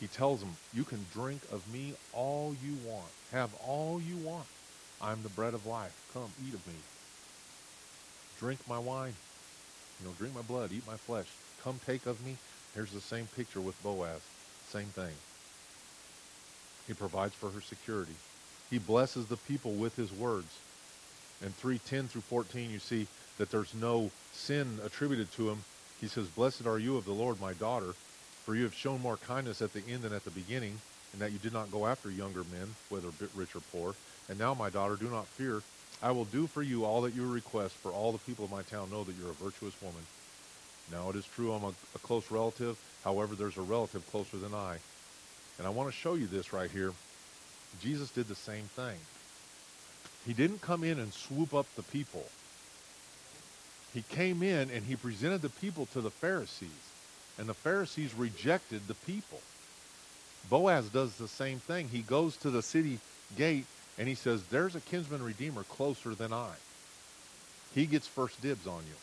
[0.00, 3.10] He tells them, you can drink of me all you want.
[3.32, 4.46] Have all you want.
[5.00, 5.94] I'm the bread of life.
[6.12, 6.74] Come, eat of me.
[8.40, 9.14] Drink my wine.
[10.00, 11.26] You know, drink my blood, eat my flesh.
[11.62, 12.36] Come take of me.
[12.74, 14.20] Here's the same picture with Boaz.
[14.68, 15.14] Same thing.
[16.86, 18.16] He provides for her security.
[18.70, 20.58] He blesses the people with his words.
[21.40, 23.06] In 3:10 through 14, you see
[23.38, 25.64] that there's no sin attributed to him.
[26.00, 27.94] He says, "Blessed are you of the Lord, my daughter,
[28.44, 30.80] for you have shown more kindness at the end than at the beginning,
[31.12, 33.94] and that you did not go after younger men, whether rich or poor.
[34.28, 35.62] And now, my daughter, do not fear.
[36.04, 38.60] I will do for you all that you request, for all the people of my
[38.60, 40.02] town know that you're a virtuous woman.
[40.92, 42.78] Now, it is true I'm a, a close relative.
[43.02, 44.76] However, there's a relative closer than I.
[45.56, 46.92] And I want to show you this right here.
[47.80, 48.98] Jesus did the same thing.
[50.26, 52.26] He didn't come in and swoop up the people.
[53.94, 56.68] He came in and he presented the people to the Pharisees.
[57.38, 59.40] And the Pharisees rejected the people.
[60.50, 61.88] Boaz does the same thing.
[61.88, 62.98] He goes to the city
[63.38, 63.64] gate
[63.98, 66.50] and he says, There's a kinsman redeemer closer than I.
[67.74, 68.94] He gets first dibs on you.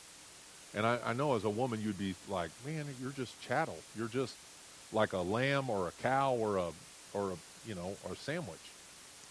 [0.73, 3.77] And I, I know as a woman, you'd be like, Man, you're just chattel.
[3.97, 4.36] You're just
[4.93, 6.67] like a lamb or a cow or a,
[7.13, 7.36] or a,
[7.67, 8.60] you know, or a sandwich.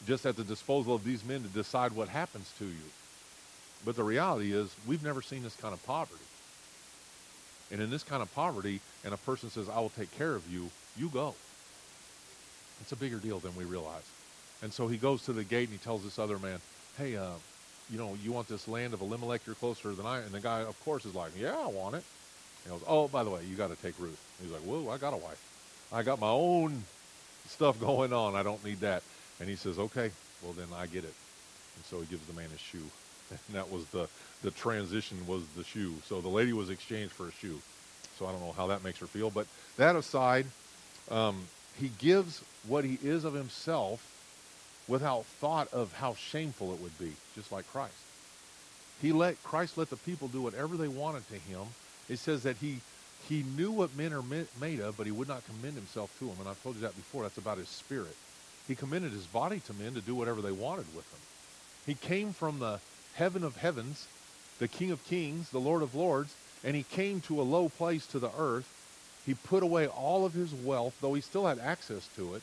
[0.06, 2.90] Just at the disposal of these men to decide what happens to you.
[3.84, 6.20] But the reality is, we've never seen this kind of poverty.
[7.70, 10.50] And in this kind of poverty, and a person says, I will take care of
[10.52, 11.34] you, you go.
[12.80, 14.08] It's a bigger deal than we realize.
[14.62, 16.58] And so he goes to the gate and he tells this other man,
[16.98, 17.30] hey, uh,
[17.90, 20.18] you know, you want this land of Elimelech, you're closer than I.
[20.18, 22.04] And the guy, of course, is like, yeah, I want it.
[22.64, 24.20] And He goes, oh, by the way, you got to take Ruth.
[24.40, 25.42] He's like, whoa, I got a wife.
[25.92, 26.84] I got my own
[27.46, 28.36] stuff going on.
[28.36, 29.02] I don't need that.
[29.40, 30.10] And he says, okay,
[30.42, 31.14] well, then I get it.
[31.76, 32.78] And so he gives the man his shoe.
[33.30, 34.08] And that was the,
[34.42, 35.94] the transition was the shoe.
[36.04, 37.60] So the lady was exchanged for a shoe.
[38.18, 39.30] So I don't know how that makes her feel.
[39.30, 39.46] But
[39.76, 40.46] that aside,
[41.12, 41.42] um,
[41.78, 44.09] he gives what he is of himself
[44.90, 47.94] without thought of how shameful it would be, just like Christ.
[49.00, 51.62] He let Christ let the people do whatever they wanted to him.
[52.08, 52.80] It says that he
[53.28, 54.22] he knew what men are
[54.60, 56.36] made of, but he would not commend himself to them.
[56.40, 57.22] And I've told you that before.
[57.22, 58.16] That's about his spirit.
[58.66, 61.20] He commended his body to men to do whatever they wanted with him.
[61.86, 62.80] He came from the
[63.14, 64.08] heaven of heavens,
[64.58, 68.06] the King of kings, the Lord of lords, and he came to a low place
[68.08, 68.68] to the earth.
[69.26, 72.42] He put away all of his wealth, though he still had access to it,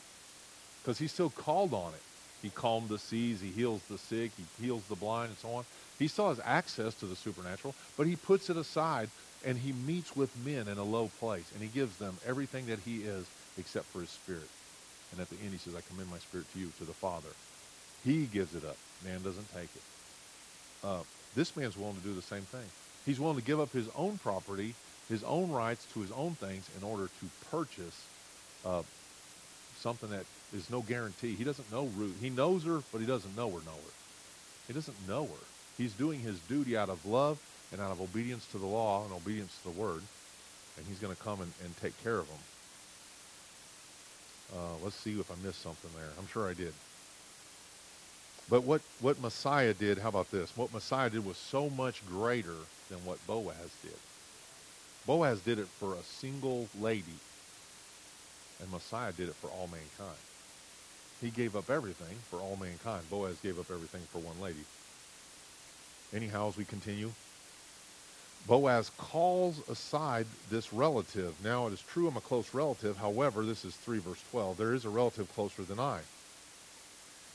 [0.82, 2.02] because he still called on it.
[2.42, 5.64] He calmed the seas, he heals the sick, he heals the blind, and so on.
[5.98, 9.08] He still has access to the supernatural, but he puts it aside
[9.44, 12.78] and he meets with men in a low place and he gives them everything that
[12.84, 13.26] he is
[13.58, 14.48] except for his spirit.
[15.12, 17.30] And at the end he says, I commend my spirit to you, to the Father.
[18.04, 18.76] He gives it up.
[19.04, 19.82] Man doesn't take it.
[20.84, 21.00] Uh,
[21.34, 22.66] this man's willing to do the same thing.
[23.04, 24.74] He's willing to give up his own property,
[25.08, 28.04] his own rights to his own things in order to purchase
[28.64, 28.82] uh,
[29.80, 31.34] something that is no guarantee.
[31.34, 32.16] He doesn't know Ruth.
[32.20, 33.94] He knows her, but he doesn't know her, know her.
[34.66, 35.46] He doesn't know her.
[35.76, 37.38] He's doing his duty out of love
[37.72, 40.02] and out of obedience to the law and obedience to the word.
[40.76, 42.38] And he's going to come and, and take care of them.
[44.54, 46.08] Uh, let's see if I missed something there.
[46.18, 46.72] I'm sure I did.
[48.48, 50.56] But what, what Messiah did, how about this?
[50.56, 52.56] What Messiah did was so much greater
[52.88, 53.92] than what Boaz did.
[55.06, 57.18] Boaz did it for a single lady,
[58.60, 60.18] and Messiah did it for all mankind.
[61.20, 63.08] He gave up everything for all mankind.
[63.10, 64.64] Boaz gave up everything for one lady.
[66.14, 67.12] Anyhow, as we continue,
[68.46, 71.34] Boaz calls aside this relative.
[71.44, 72.96] Now, it is true I'm a close relative.
[72.96, 74.56] However, this is 3 verse 12.
[74.56, 76.00] There is a relative closer than I.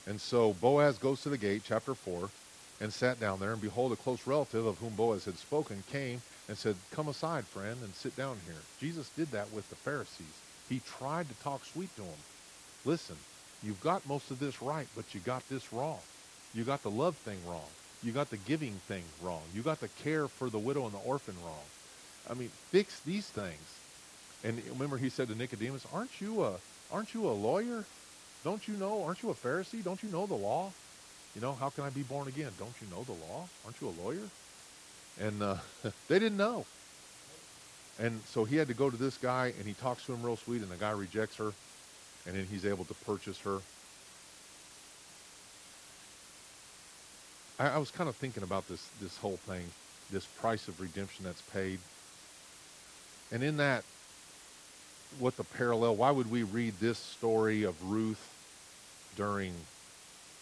[0.08, 2.30] And so Boaz goes to the gate, chapter 4,
[2.82, 3.52] and sat down there.
[3.52, 7.46] And behold, a close relative of whom Boaz had spoken came and said, Come aside,
[7.46, 8.62] friend, and sit down here.
[8.80, 10.26] Jesus did that with the Pharisees.
[10.70, 12.20] He tried to talk sweet to him.
[12.86, 13.16] Listen,
[13.64, 16.00] you've got most of this right, but you got this wrong.
[16.54, 17.70] You got the love thing wrong.
[18.04, 19.42] You got the giving thing wrong.
[19.56, 21.64] You got the care for the widow and the orphan wrong.
[22.30, 23.80] I mean, fix these things.
[24.44, 26.54] And remember, he said to Nicodemus, "Aren't you a
[26.92, 27.86] aren't you a lawyer?
[28.44, 29.04] Don't you know?
[29.04, 29.84] Aren't you a Pharisee?
[29.84, 30.72] Don't you know the law?
[31.34, 32.52] You know, how can I be born again?
[32.60, 33.48] Don't you know the law?
[33.66, 34.30] Aren't you a lawyer?"
[35.22, 35.58] And uh,
[36.10, 36.66] they didn't know.
[38.00, 40.36] And so he had to go to this guy, and he talks to him real
[40.36, 41.54] sweet, and the guy rejects her,
[42.26, 43.60] and then he's able to purchase her.
[47.60, 49.66] I, I was kind of thinking about this this whole thing,
[50.12, 51.80] this price of redemption that's paid.
[53.32, 53.84] And in that,
[55.20, 55.96] what the parallel?
[55.96, 58.30] Why would we read this story of Ruth
[59.16, 59.54] during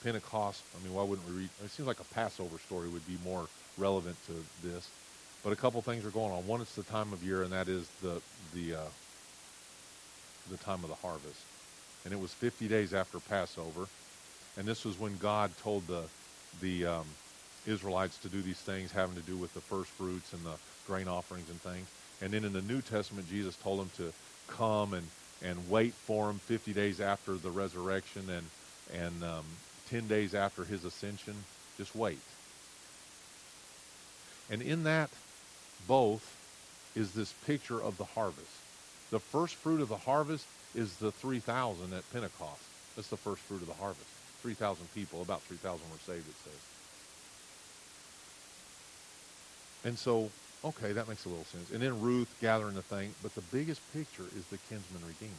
[0.03, 0.63] Pentecost.
[0.75, 1.49] I mean, why wouldn't we read?
[1.63, 3.47] It seems like a Passover story would be more
[3.77, 4.89] relevant to this.
[5.43, 6.45] But a couple things are going on.
[6.45, 8.21] One, it's the time of year, and that is the
[8.53, 8.89] the uh,
[10.49, 11.41] the time of the harvest.
[12.03, 13.87] And it was 50 days after Passover,
[14.57, 16.03] and this was when God told the
[16.61, 17.05] the um,
[17.65, 20.55] Israelites to do these things having to do with the first fruits and the
[20.87, 21.87] grain offerings and things.
[22.21, 24.13] And then in the New Testament, Jesus told them to
[24.47, 25.07] come and
[25.43, 28.45] and wait for him 50 days after the resurrection and
[28.93, 29.45] and um,
[29.89, 31.33] 10 days after his ascension.
[31.77, 32.19] Just wait.
[34.49, 35.09] And in that
[35.87, 36.37] both
[36.95, 38.51] is this picture of the harvest.
[39.11, 42.61] The first fruit of the harvest is the 3,000 at Pentecost.
[42.95, 44.07] That's the first fruit of the harvest.
[44.41, 46.53] 3,000 people, about 3,000 were saved, it says.
[49.83, 50.29] And so,
[50.63, 51.71] okay, that makes a little sense.
[51.71, 55.33] And then Ruth gathering the thing, but the biggest picture is the kinsman redeemer.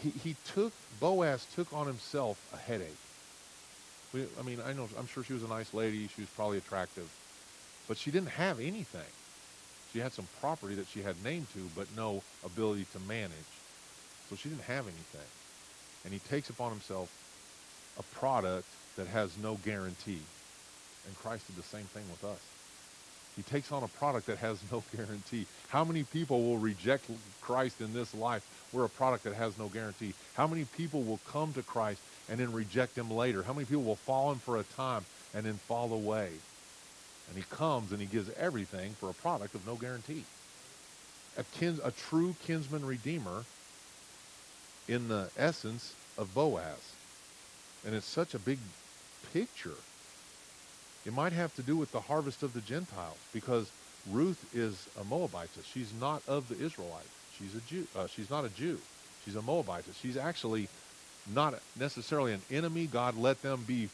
[0.00, 2.96] He, he took, Boaz took on himself a headache.
[4.12, 6.08] We, I mean, I know, I'm sure she was a nice lady.
[6.14, 7.08] She was probably attractive.
[7.88, 9.12] But she didn't have anything.
[9.92, 13.30] She had some property that she had name to, but no ability to manage.
[14.28, 15.28] So she didn't have anything.
[16.04, 17.10] And he takes upon himself
[17.98, 18.66] a product
[18.96, 20.20] that has no guarantee.
[21.06, 22.40] And Christ did the same thing with us.
[23.36, 25.46] He takes on a product that has no guarantee.
[25.68, 27.08] How many people will reject
[27.40, 28.46] Christ in this life?
[28.72, 30.14] We're a product that has no guarantee.
[30.34, 33.42] How many people will come to Christ and then reject him later?
[33.42, 35.04] How many people will fall in for a time
[35.34, 36.30] and then fall away?
[37.28, 40.24] And he comes and he gives everything for a product of no guarantee.
[41.36, 43.44] A, kin, a true kinsman redeemer
[44.88, 46.92] in the essence of Boaz.
[47.86, 48.58] And it's such a big
[49.32, 49.76] picture.
[51.04, 53.70] It might have to do with the harvest of the Gentiles because
[54.10, 55.66] Ruth is a Moabitess.
[55.66, 57.08] She's not of the Israelites.
[57.38, 57.86] She's a Jew.
[57.96, 58.78] Uh, she's not a Jew.
[59.24, 59.98] She's a Moabitess.
[60.00, 60.68] She's actually
[61.34, 62.86] not necessarily an enemy.
[62.86, 63.88] God let them be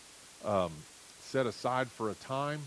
[0.44, 0.72] um,
[1.20, 2.60] set aside for a time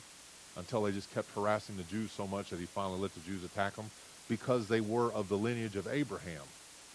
[0.55, 3.43] until they just kept harassing the Jews so much that he finally let the Jews
[3.43, 3.89] attack them
[4.29, 6.43] because they were of the lineage of Abraham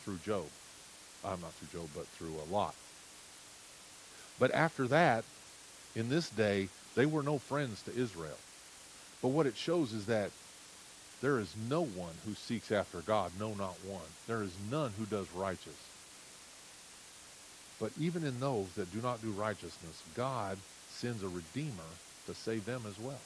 [0.05, 0.47] through Job.
[1.25, 2.75] I'm uh, not through Job, but through a Lot.
[4.39, 5.25] But after that,
[5.97, 8.39] in this day, they were no friends to Israel.
[9.21, 10.31] But what it shows is that
[11.21, 14.07] there is no one who seeks after God, no, not one.
[14.29, 15.77] There is none who does righteous.
[17.81, 20.59] But even in those that do not do righteousness, God
[20.91, 21.91] sends a redeemer
[22.27, 23.21] to save them as well.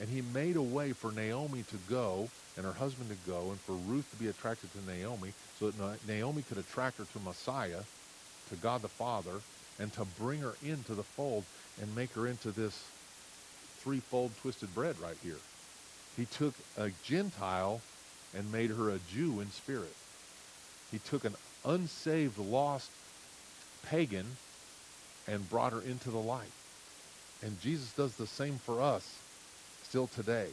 [0.00, 3.60] And he made a way for Naomi to go and her husband to go and
[3.60, 7.82] for Ruth to be attracted to Naomi so that Naomi could attract her to Messiah,
[8.48, 9.40] to God the Father,
[9.78, 11.44] and to bring her into the fold
[11.80, 12.82] and make her into this
[13.78, 15.38] threefold twisted bread right here.
[16.16, 17.80] He took a Gentile
[18.34, 19.94] and made her a Jew in spirit.
[20.90, 21.34] He took an
[21.64, 22.90] unsaved, lost
[23.86, 24.26] pagan
[25.28, 26.52] and brought her into the light.
[27.42, 29.18] And Jesus does the same for us
[29.90, 30.46] still today.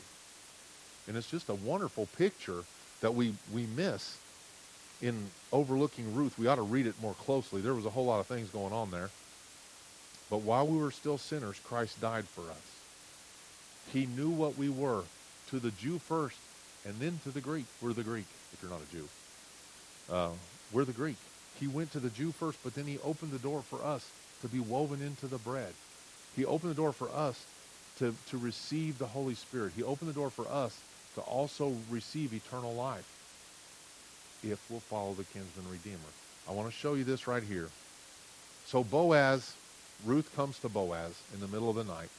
[1.08, 2.64] And it's just a wonderful picture
[3.02, 4.18] that we, we miss
[5.00, 6.40] in overlooking Ruth.
[6.40, 7.62] We ought to read it more closely.
[7.62, 9.12] There was a whole lot of things going on there.
[10.32, 12.66] But while we were still sinners, Christ died for us.
[13.94, 15.04] He knew what we were
[15.52, 16.40] to the Jew first
[16.84, 17.66] and then to the Greek.
[17.80, 19.08] We're the Greek, if you're not a Jew.
[20.12, 20.30] Uh,
[20.74, 21.18] we're the Greek.
[21.60, 24.10] He went to the Jew first, but then he opened the door for us
[24.42, 25.74] to be woven into the bread.
[26.36, 27.46] He opened the door for us
[28.00, 29.74] to, to receive the Holy Spirit.
[29.76, 30.80] He opened the door for us
[31.16, 33.08] to also receive eternal life
[34.43, 35.98] if we'll follow the kinsman redeemer.
[36.48, 37.70] I want to show you this right here.
[38.66, 39.54] So Boaz,
[40.06, 42.10] Ruth comes to Boaz in the middle of the night.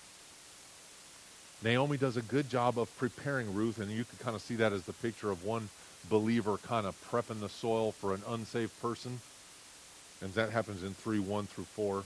[1.62, 4.72] Naomi does a good job of preparing Ruth, and you can kind of see that
[4.72, 5.68] as the picture of one
[6.08, 9.20] believer kind of prepping the soil for an unsaved person.
[10.20, 12.04] And that happens in 3 1 through 4.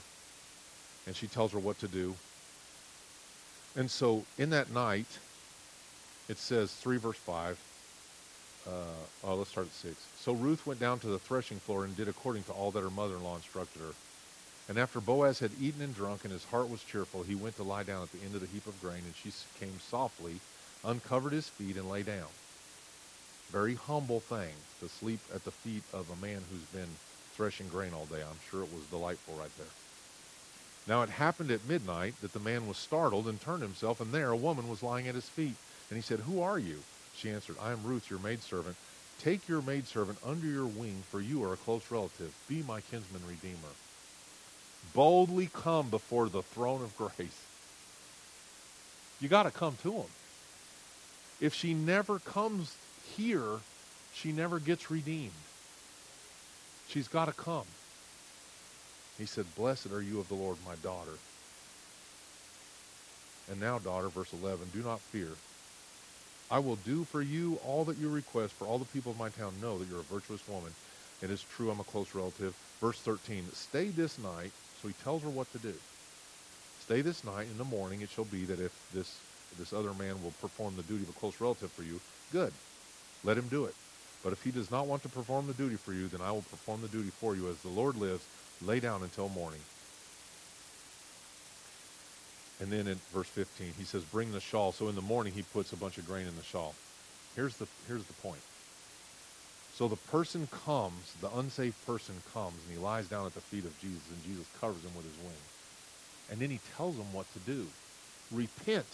[1.05, 2.15] And she tells her what to do.
[3.75, 5.07] And so in that night,
[6.29, 7.59] it says 3 verse 5.
[8.65, 8.71] Uh,
[9.25, 9.95] oh, let's start at 6.
[10.19, 12.89] So Ruth went down to the threshing floor and did according to all that her
[12.89, 13.93] mother in law instructed her.
[14.69, 17.63] And after Boaz had eaten and drunk and his heart was cheerful, he went to
[17.63, 20.39] lie down at the end of the heap of grain, and she came softly,
[20.85, 22.27] uncovered his feet, and lay down.
[23.49, 26.89] Very humble thing to sleep at the feet of a man who's been
[27.35, 28.21] threshing grain all day.
[28.21, 29.67] I'm sure it was delightful right there.
[30.87, 34.29] Now it happened at midnight that the man was startled and turned himself, and there
[34.29, 35.55] a woman was lying at his feet.
[35.89, 36.79] And he said, Who are you?
[37.15, 38.75] She answered, I am Ruth, your maidservant.
[39.19, 42.35] Take your maidservant under your wing, for you are a close relative.
[42.49, 43.73] Be my kinsman redeemer.
[44.93, 47.39] Boldly come before the throne of grace.
[49.21, 50.09] You got to come to him.
[51.39, 52.75] If she never comes
[53.15, 53.59] here,
[54.13, 55.31] she never gets redeemed.
[56.89, 57.65] She's got to come.
[59.23, 61.13] He said, Blessed are you of the Lord, my daughter.
[63.49, 65.29] And now, daughter, verse 11, do not fear.
[66.51, 69.29] I will do for you all that you request, for all the people of my
[69.29, 70.73] town know that you're a virtuous woman.
[71.21, 72.53] It is true, I'm a close relative.
[72.81, 74.51] Verse 13, stay this night.
[74.81, 75.73] So he tells her what to do.
[76.81, 77.47] Stay this night.
[77.49, 79.17] In the morning, it shall be that if this,
[79.57, 82.01] this other man will perform the duty of a close relative for you,
[82.33, 82.51] good.
[83.23, 83.75] Let him do it.
[84.21, 86.41] But if he does not want to perform the duty for you, then I will
[86.41, 87.47] perform the duty for you.
[87.47, 88.25] As the Lord lives,
[88.65, 89.59] lay down until morning.
[92.59, 94.71] And then in verse 15, he says, bring the shawl.
[94.71, 96.75] So in the morning, he puts a bunch of grain in the shawl.
[97.35, 98.41] Here's the, here's the point.
[99.75, 103.65] So the person comes, the unsaved person comes, and he lies down at the feet
[103.65, 105.35] of Jesus, and Jesus covers him with his wings.
[106.31, 107.65] And then he tells him what to do.
[108.31, 108.85] Repent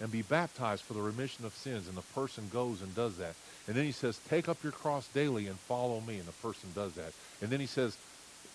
[0.00, 1.86] and be baptized for the remission of sins.
[1.86, 3.34] And the person goes and does that.
[3.68, 6.18] And then he says, take up your cross daily and follow me.
[6.18, 7.12] And the person does that.
[7.40, 7.96] And then he says,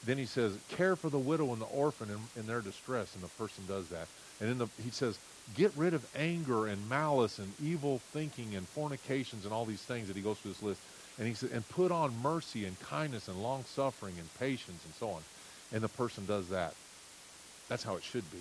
[0.05, 3.13] then he says, care for the widow and the orphan in, in their distress.
[3.15, 4.07] And the person does that.
[4.39, 5.17] And then the, he says,
[5.55, 10.07] get rid of anger and malice and evil thinking and fornications and all these things
[10.07, 10.81] that he goes through this list.
[11.17, 14.93] And he says, and put on mercy and kindness and long suffering and patience and
[14.93, 15.21] so on.
[15.73, 16.73] And the person does that.
[17.67, 18.39] That's how it should be.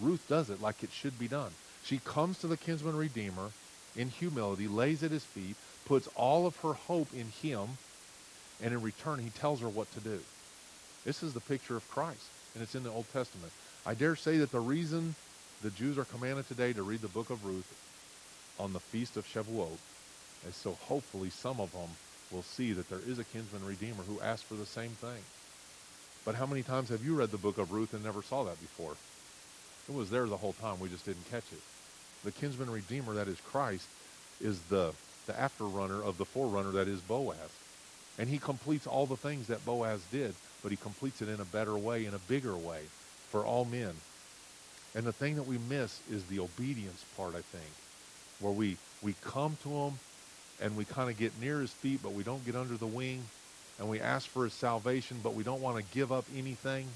[0.00, 1.50] Ruth does it like it should be done.
[1.84, 3.50] She comes to the kinsman redeemer
[3.96, 7.78] in humility, lays at his feet, puts all of her hope in him,
[8.62, 10.20] and in return he tells her what to do.
[11.04, 13.52] This is the picture of Christ, and it's in the Old Testament.
[13.86, 15.14] I dare say that the reason
[15.62, 17.72] the Jews are commanded today to read the book of Ruth
[18.58, 19.78] on the feast of Shavuot
[20.46, 21.88] is so hopefully some of them
[22.30, 25.22] will see that there is a kinsman redeemer who asked for the same thing.
[26.24, 28.60] But how many times have you read the book of Ruth and never saw that
[28.60, 28.94] before?
[29.88, 30.78] It was there the whole time.
[30.78, 31.60] We just didn't catch it.
[32.24, 33.88] The kinsman redeemer, that is Christ,
[34.40, 34.92] is the,
[35.26, 37.50] the afterrunner of the forerunner that is Boaz.
[38.18, 41.44] And he completes all the things that Boaz did, but he completes it in a
[41.44, 42.80] better way, in a bigger way
[43.30, 43.92] for all men.
[44.94, 47.70] And the thing that we miss is the obedience part, I think,
[48.40, 49.92] where we, we come to him
[50.60, 53.22] and we kind of get near his feet, but we don't get under the wing,
[53.78, 56.86] and we ask for his salvation, but we don't want to give up anything,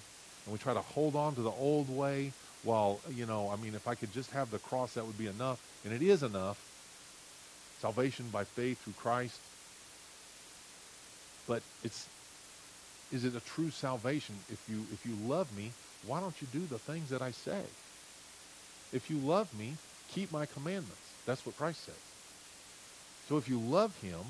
[0.44, 3.74] and we try to hold on to the old way while, you know, I mean,
[3.74, 6.58] if I could just have the cross, that would be enough, and it is enough.
[7.80, 9.38] Salvation by faith through Christ.
[11.46, 12.06] But it's
[13.12, 15.70] is it a true salvation if you if you love me
[16.06, 17.62] why don't you do the things that I say?
[18.92, 19.72] If you love me,
[20.12, 20.96] keep my commandments.
[21.26, 21.94] That's what Christ said.
[23.28, 24.20] So if you love him,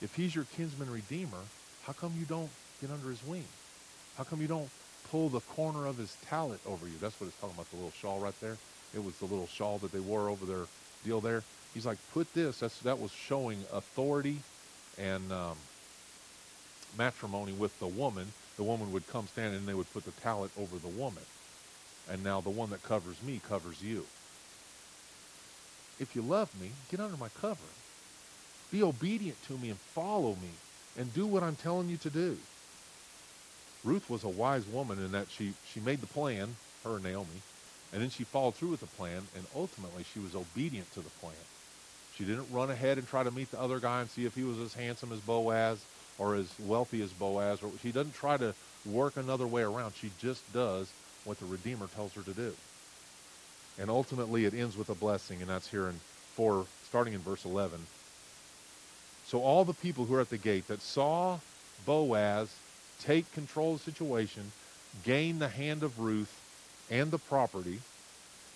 [0.00, 1.42] if he's your kinsman redeemer,
[1.84, 2.50] how come you don't
[2.80, 3.44] get under his wing?
[4.16, 4.68] How come you don't
[5.10, 6.94] pull the corner of his tallit over you?
[7.00, 8.56] That's what it's talking about, the little shawl right there.
[8.94, 10.66] It was the little shawl that they wore over their
[11.04, 11.42] deal there.
[11.74, 12.60] He's like, put this.
[12.60, 14.38] That's, that was showing authority
[14.98, 15.56] and um,
[16.96, 20.50] matrimony with the woman the woman would come stand and they would put the tallit
[20.58, 21.22] over the woman.
[22.10, 24.04] And now the one that covers me covers you.
[26.00, 27.70] If you love me, get under my cover.
[28.72, 30.50] Be obedient to me and follow me
[30.98, 32.36] and do what I'm telling you to do.
[33.84, 37.42] Ruth was a wise woman in that she, she made the plan, her and Naomi,
[37.92, 41.10] and then she followed through with the plan, and ultimately she was obedient to the
[41.20, 41.32] plan.
[42.16, 44.42] She didn't run ahead and try to meet the other guy and see if he
[44.42, 45.84] was as handsome as Boaz
[46.18, 47.62] or as wealthy as Boaz.
[47.62, 48.54] Or she doesn't try to
[48.84, 49.94] work another way around.
[49.94, 50.90] She just does
[51.24, 52.52] what the Redeemer tells her to do.
[53.78, 56.00] And ultimately, it ends with a blessing, and that's here in
[56.34, 57.78] 4, starting in verse 11.
[59.26, 61.38] So all the people who are at the gate that saw
[61.86, 62.52] Boaz
[63.00, 64.52] take control of the situation,
[65.04, 66.40] gain the hand of Ruth
[66.90, 67.80] and the property,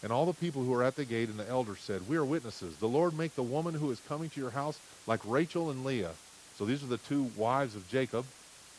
[0.02, 2.24] and all the people who are at the gate and the elders said, We are
[2.24, 2.76] witnesses.
[2.76, 6.12] The Lord make the woman who is coming to your house like Rachel and Leah,
[6.62, 8.24] so these are the two wives of Jacob,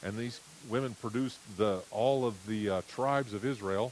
[0.04, 3.92] and these women produced the, all of the uh, tribes of Israel,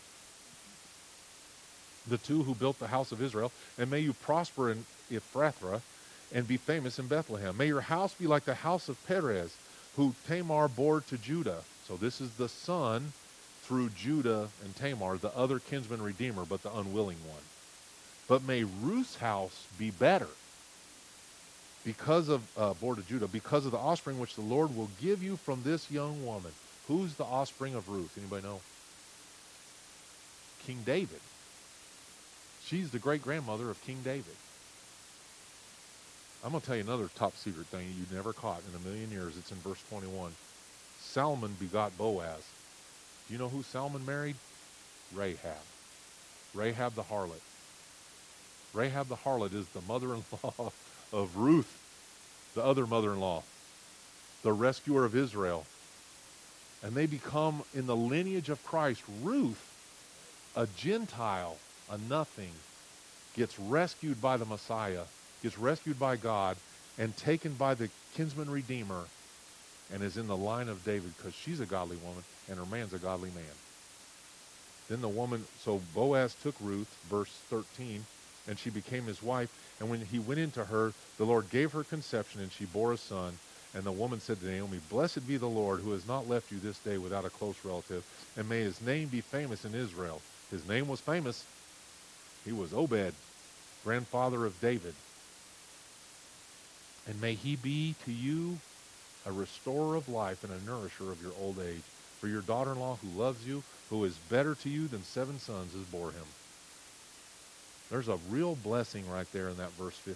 [2.08, 3.52] the two who built the house of Israel.
[3.78, 5.82] And may you prosper in Ephrathah
[6.34, 7.58] and be famous in Bethlehem.
[7.58, 9.54] May your house be like the house of Perez,
[9.98, 11.60] who Tamar bore to Judah.
[11.86, 13.12] So this is the son
[13.64, 17.44] through Judah and Tamar, the other kinsman redeemer, but the unwilling one.
[18.30, 20.30] But may Ruth's house be better
[21.84, 25.38] because of uh, to Judah, because of the offspring which the Lord will give you
[25.38, 26.52] from this young woman.
[26.88, 28.18] Who's the offspring of Ruth?
[28.18, 28.60] Anybody know?
[30.66, 31.20] King David.
[32.66, 34.36] She's the great grandmother of King David.
[36.44, 39.12] I'm going to tell you another top secret thing you never caught in a million
[39.12, 39.38] years.
[39.38, 40.32] It's in verse 21.
[41.00, 42.44] Salmon begot Boaz.
[43.28, 44.36] Do you know who Salmon married?
[45.14, 45.62] Rahab.
[46.54, 47.42] Rahab the harlot.
[48.74, 50.72] Rahab the harlot is the mother in law
[51.12, 51.78] of Ruth,
[52.56, 53.44] the other mother in law,
[54.44, 55.66] the rescuer of Israel.
[56.84, 59.04] And they become in the lineage of Christ.
[59.22, 59.62] Ruth,
[60.56, 61.58] a Gentile,
[61.90, 62.52] a nothing,
[63.36, 65.04] gets rescued by the Messiah,
[65.44, 66.58] gets rescued by God,
[66.98, 69.06] and taken by the kinsman redeemer,
[69.94, 72.94] and is in the line of David because she's a godly woman and her man's
[72.94, 73.44] a godly man.
[74.90, 78.06] Then the woman, so Boaz took Ruth, verse 13,
[78.48, 79.50] and she became his wife.
[79.82, 82.98] And when he went into her, the Lord gave her conception, and she bore a
[82.98, 83.40] son.
[83.74, 86.60] And the woman said to Naomi, Blessed be the Lord, who has not left you
[86.60, 88.06] this day without a close relative,
[88.38, 90.22] and may his name be famous in Israel.
[90.52, 91.46] His name was famous.
[92.46, 93.16] He was Obed,
[93.84, 94.94] grandfather of David.
[97.08, 98.60] And may he be to you
[99.26, 101.82] a restorer of life and a nourisher of your old age.
[102.20, 105.86] For your daughter-in-law who loves you, who is better to you than seven sons, has
[105.86, 106.26] bore him.
[107.92, 110.16] There's a real blessing right there in that verse 15.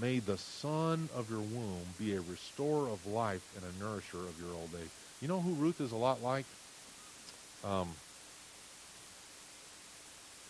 [0.00, 4.34] May the son of your womb be a restorer of life and a nourisher of
[4.40, 4.88] your old age.
[5.20, 6.46] You know who Ruth is a lot like?
[7.62, 7.88] Um,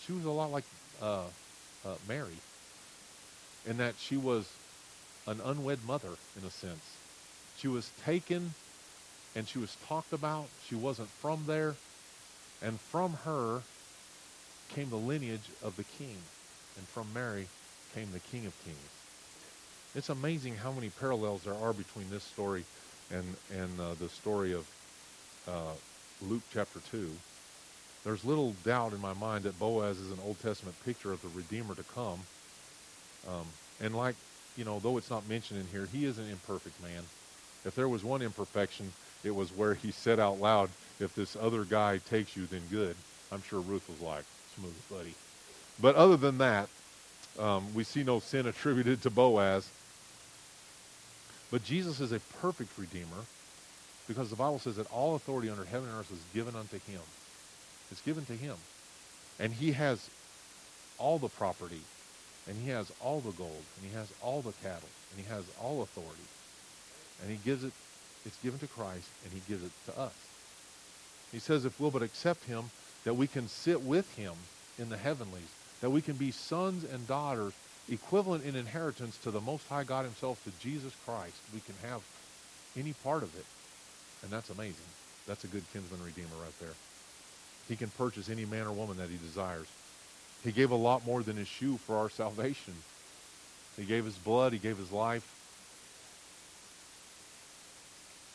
[0.07, 0.65] she was a lot like
[1.03, 1.25] uh,
[1.85, 2.39] uh, Mary
[3.69, 4.49] in that she was
[5.27, 6.97] an unwed mother in a sense.
[7.59, 8.55] She was taken
[9.35, 10.47] and she was talked about.
[10.69, 11.75] She wasn't from there.
[12.63, 13.63] And from her
[14.75, 16.17] came the lineage of the king.
[16.77, 17.47] And from Mary
[17.95, 18.79] came the King of Kings.
[19.95, 22.65] It's amazing how many parallels there are between this story
[23.11, 24.67] and, and uh, the story of
[25.47, 25.75] uh,
[26.23, 27.11] Luke chapter 2.
[28.05, 31.29] There's little doubt in my mind that Boaz is an Old Testament picture of the
[31.29, 32.21] Redeemer to come.
[33.29, 33.47] Um,
[33.81, 34.17] and like,
[34.57, 37.03] you know, though it's not mentioned in here, he is an imperfect man.
[37.65, 38.93] If there was one imperfection,
[39.23, 42.97] it was where he said out loud, if this other guy takes you, then good.
[43.31, 44.25] I'm sure Ruth was like,
[44.57, 45.15] smooth buddy.
[45.81, 46.69] But other than that,
[47.39, 49.69] um, we see no sin attributed to Boaz.
[51.51, 53.25] But Jesus is a perfect redeemer
[54.09, 57.01] because the Bible says that all authority under heaven and earth is given unto him.
[57.91, 58.57] It's given to him.
[59.39, 60.09] And he has
[60.99, 61.81] all the property,
[62.47, 65.45] and he has all the gold, and he has all the cattle, and he has
[65.61, 66.25] all authority.
[67.21, 67.73] And he gives it,
[68.25, 70.15] it's given to Christ, and he gives it to us.
[71.31, 72.65] He says if we'll but accept him,
[73.05, 74.35] that we can sit with him
[74.79, 75.51] in the heavenlies,
[75.81, 77.53] that we can be sons and daughters
[77.89, 81.37] equivalent in inheritance to the Most High God himself, to Jesus Christ.
[81.53, 82.01] We can have
[82.77, 83.45] any part of it.
[84.23, 84.77] And that's amazing.
[85.27, 86.75] That's a good kinsman redeemer right there.
[87.69, 89.67] He can purchase any man or woman that he desires.
[90.45, 92.75] He gave a lot more than his shoe for our salvation.
[93.77, 94.53] He gave his blood.
[94.53, 95.29] He gave his life.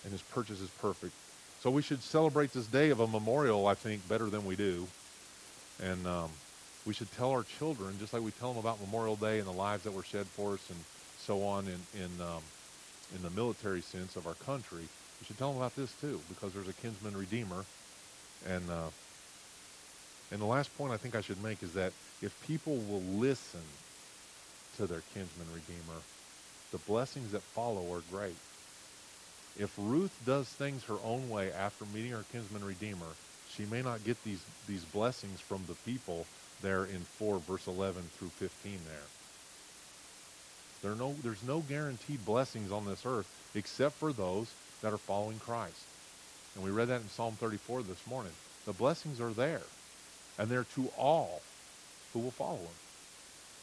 [0.03, 1.13] And his purchase is perfect.
[1.61, 4.87] So we should celebrate this day of a memorial, I think, better than we do.
[5.81, 6.29] And um,
[6.85, 9.51] we should tell our children, just like we tell them about Memorial Day and the
[9.51, 10.79] lives that were shed for us and
[11.19, 12.41] so on in, in, um,
[13.15, 14.83] in the military sense of our country,
[15.19, 17.65] we should tell them about this too, because there's a kinsman redeemer.
[18.47, 18.89] And, uh,
[20.31, 21.91] and the last point I think I should make is that
[22.21, 23.61] if people will listen
[24.77, 25.99] to their kinsman redeemer,
[26.71, 28.35] the blessings that follow are great.
[29.59, 33.15] If Ruth does things her own way after meeting her kinsman redeemer,
[33.49, 36.25] she may not get these, these blessings from the people
[36.61, 38.97] there in 4 verse 11 through 15 there.
[40.83, 44.51] There no, there's no guaranteed blessings on this earth except for those
[44.81, 45.81] that are following Christ.
[46.55, 48.31] And we read that in Psalm 34 this morning.
[48.65, 49.61] The blessings are there,
[50.37, 51.41] and they're to all
[52.13, 52.67] who will follow him.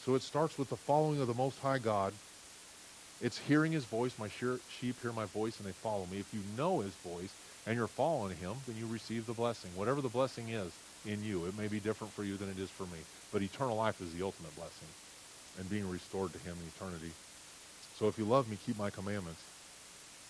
[0.05, 2.13] So it starts with the following of the Most High God.
[3.25, 4.19] It's hearing his voice.
[4.19, 6.19] My sheep hear my voice, and they follow me.
[6.19, 7.33] If you know his voice
[7.67, 9.71] and you're following him, then you receive the blessing.
[9.75, 10.71] Whatever the blessing is
[11.07, 12.99] in you, it may be different for you than it is for me.
[13.33, 14.89] But eternal life is the ultimate blessing
[15.59, 17.13] and being restored to him in eternity.
[17.99, 19.43] So if you love me, keep my commandments.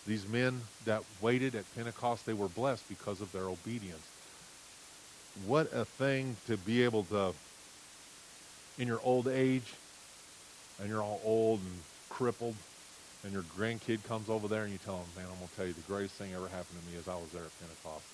[0.07, 4.07] These men that waited at Pentecost, they were blessed because of their obedience.
[5.47, 7.33] What a thing to be able to,
[8.79, 9.75] in your old age,
[10.79, 12.55] and you're all old and crippled,
[13.25, 15.67] and your grandkid comes over there and you tell them, man, I'm going to tell
[15.67, 18.05] you the greatest thing ever happened to me is I was there at Pentecost.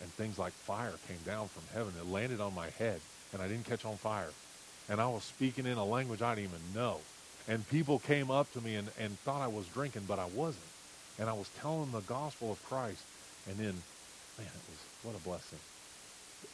[0.00, 1.92] And things like fire came down from heaven.
[1.98, 3.00] It landed on my head,
[3.32, 4.30] and I didn't catch on fire.
[4.88, 6.98] And I was speaking in a language I didn't even know.
[7.48, 10.64] And people came up to me and, and thought I was drinking, but I wasn't
[11.18, 13.02] and I was telling the gospel of Christ.
[13.48, 13.74] And then,
[14.38, 15.58] man, it was what a blessing.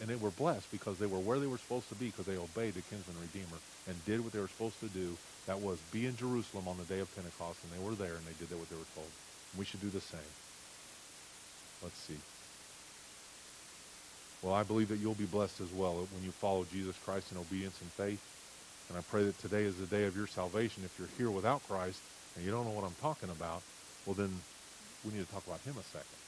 [0.00, 2.36] And they were blessed because they were where they were supposed to be because they
[2.36, 5.16] obeyed the kinsman redeemer and did what they were supposed to do.
[5.46, 8.24] That was be in Jerusalem on the day of Pentecost, and they were there and
[8.26, 9.08] they did what they were told.
[9.56, 10.32] We should do the same.
[11.82, 12.18] Let's see.
[14.42, 17.38] Well, I believe that you'll be blessed as well when you follow Jesus Christ in
[17.38, 18.20] obedience and faith.
[18.88, 20.82] And I pray that today is the day of your salvation.
[20.84, 22.00] If you're here without Christ
[22.36, 23.62] and you don't know what I'm talking about,
[24.04, 24.32] well, then
[25.04, 26.23] we need to talk about him a second.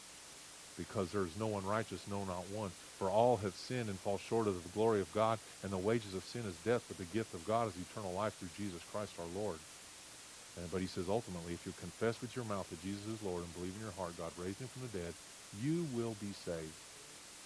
[0.77, 2.71] Because there is no one righteous, no, not one.
[2.99, 6.15] For all have sinned and fall short of the glory of God, and the wages
[6.15, 9.13] of sin is death, but the gift of God is eternal life through Jesus Christ
[9.19, 9.59] our Lord.
[10.57, 13.43] And, but he says ultimately, if you confess with your mouth that Jesus is Lord
[13.45, 15.13] and believe in your heart God raised him from the dead,
[15.63, 16.73] you will be saved.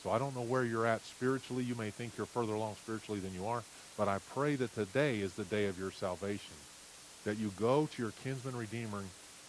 [0.02, 1.64] So I don't know where you're at spiritually.
[1.64, 3.62] You may think you're further along spiritually than you are,
[3.98, 6.54] but I pray that today is the day of your salvation.
[7.24, 9.02] That you go to your kinsman redeemer,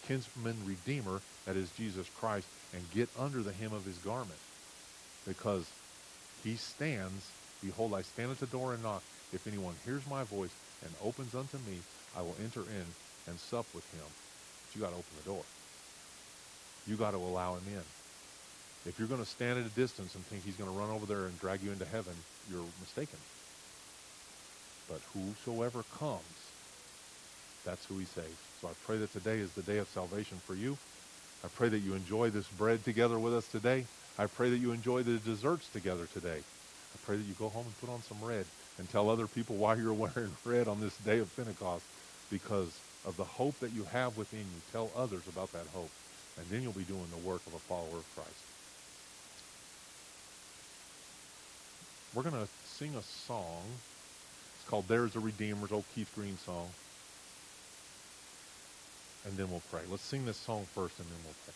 [0.08, 4.40] kinsman redeemer, that is Jesus Christ, and get under the hem of his garment.
[5.28, 5.70] Because
[6.44, 7.30] he stands,
[7.64, 9.04] behold, I stand at the door and knock.
[9.34, 10.54] If anyone hears my voice
[10.84, 11.80] and opens unto me,
[12.18, 12.86] I will enter in
[13.28, 14.06] and sup with him.
[14.06, 15.44] But you got to open the door.
[16.88, 17.84] You got to allow him in.
[18.86, 21.06] If you're going to stand at a distance and think he's going to run over
[21.06, 22.14] there and drag you into heaven,
[22.50, 23.20] you're mistaken.
[24.90, 26.22] But whosoever comes,
[27.64, 28.38] that's who he saves.
[28.60, 30.78] So I pray that today is the day of salvation for you.
[31.44, 33.86] I pray that you enjoy this bread together with us today.
[34.18, 36.38] I pray that you enjoy the desserts together today.
[36.38, 38.46] I pray that you go home and put on some red
[38.78, 41.84] and tell other people why you're wearing red on this day of Pentecost
[42.30, 44.62] because of the hope that you have within you.
[44.72, 45.90] Tell others about that hope.
[46.38, 48.30] And then you'll be doing the work of a follower of Christ.
[52.14, 53.64] We're going to sing a song.
[54.56, 56.70] It's called There's a Redeemer's old Keith Green song.
[59.26, 59.82] And then we'll pray.
[59.90, 61.54] Let's sing this song first and then we'll pray.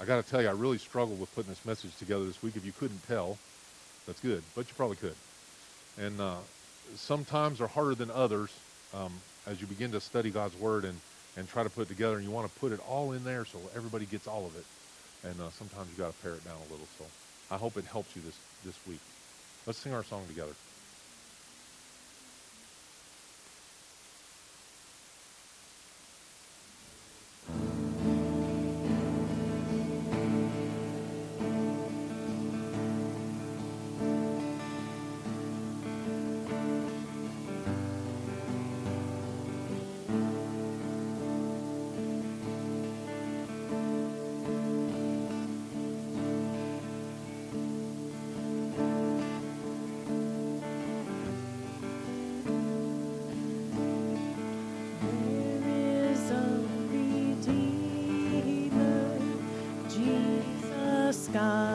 [0.00, 2.56] I got to tell you, I really struggled with putting this message together this week.
[2.56, 3.38] If you couldn't tell,
[4.06, 5.14] that's good, but you probably could.
[5.98, 6.36] And uh,
[6.96, 8.50] sometimes are harder than others
[8.92, 9.12] um,
[9.46, 11.00] as you begin to study God's Word and,
[11.36, 13.44] and try to put it together, and you want to put it all in there
[13.44, 14.66] so everybody gets all of it.
[15.28, 16.86] And uh, sometimes you got to pare it down a little.
[16.98, 17.04] So
[17.50, 19.00] I hope it helps you this, this week.
[19.66, 20.52] Let's sing our song together.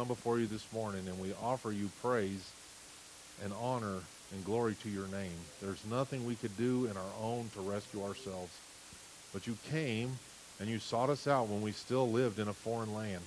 [0.00, 2.50] come before you this morning and we offer you praise
[3.44, 3.98] and honor
[4.32, 5.36] and glory to your name.
[5.60, 8.50] There's nothing we could do in our own to rescue ourselves.
[9.34, 10.18] But you came
[10.58, 13.20] and you sought us out when we still lived in a foreign land.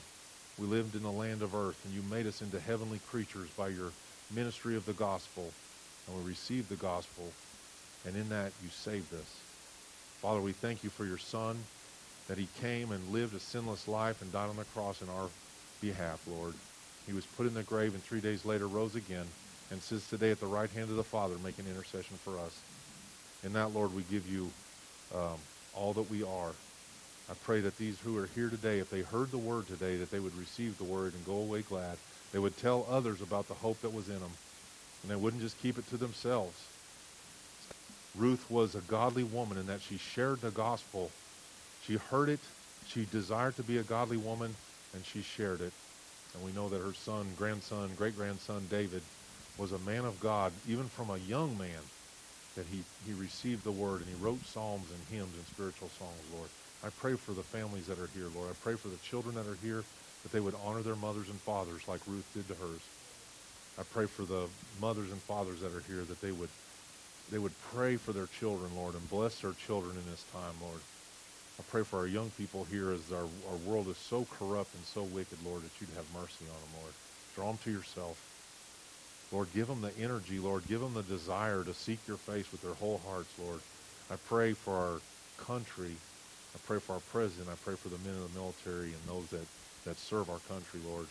[0.58, 3.68] We lived in the land of earth, and you made us into heavenly creatures by
[3.68, 3.92] your
[4.34, 5.52] ministry of the gospel.
[6.08, 7.32] And we received the gospel,
[8.04, 9.40] and in that you saved us.
[10.24, 11.56] Father, we thank you for your Son,
[12.28, 15.30] that he came and lived a sinless life and died on the cross in our
[15.84, 16.54] behalf, Lord.
[17.06, 19.26] He was put in the grave and three days later rose again
[19.70, 22.58] and sits today at the right hand of the Father making intercession for us.
[23.44, 24.50] In that, Lord, we give you
[25.14, 25.38] um,
[25.76, 26.52] all that we are.
[27.30, 30.10] I pray that these who are here today, if they heard the word today, that
[30.10, 31.98] they would receive the word and go away glad.
[32.32, 34.32] They would tell others about the hope that was in them,
[35.02, 36.58] and they wouldn't just keep it to themselves.
[38.16, 41.12] Ruth was a godly woman in that she shared the gospel.
[41.86, 42.40] She heard it,
[42.88, 44.56] she desired to be a godly woman,
[44.94, 45.74] and she shared it.
[46.34, 49.02] And we know that her son, grandson, great grandson David
[49.58, 51.82] was a man of God, even from a young man,
[52.56, 56.24] that he, he received the word and he wrote psalms and hymns and spiritual songs,
[56.36, 56.50] Lord.
[56.84, 58.50] I pray for the families that are here, Lord.
[58.50, 59.84] I pray for the children that are here,
[60.24, 62.82] that they would honor their mothers and fathers like Ruth did to hers.
[63.80, 64.48] I pray for the
[64.82, 66.50] mothers and fathers that are here, that they would
[67.32, 70.82] they would pray for their children, Lord, and bless their children in this time, Lord.
[71.60, 74.84] I pray for our young people here as our, our world is so corrupt and
[74.86, 76.94] so wicked, Lord, that you'd have mercy on them, Lord.
[77.36, 78.18] Draw them to yourself.
[79.32, 80.68] Lord, give them the energy, Lord.
[80.68, 83.60] Give them the desire to seek your face with their whole hearts, Lord.
[84.12, 85.00] I pray for our
[85.46, 85.92] country.
[86.56, 87.50] I pray for our president.
[87.50, 89.46] I pray for the men of the military and those that,
[89.86, 91.08] that serve our country, Lord.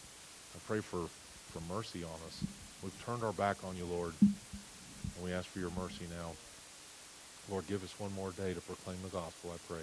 [0.55, 1.07] I pray for,
[1.51, 2.45] for mercy on us.
[2.83, 4.15] We've turned our back on you, Lord.
[4.21, 6.31] And we ask for your mercy now.
[7.51, 9.83] Lord, give us one more day to proclaim the gospel, I pray.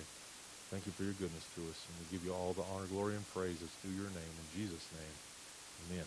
[0.69, 1.81] Thank you for your goodness to us.
[1.89, 4.33] And we give you all the honor, glory, and praise that's due your name.
[4.37, 6.05] In Jesus' name, amen.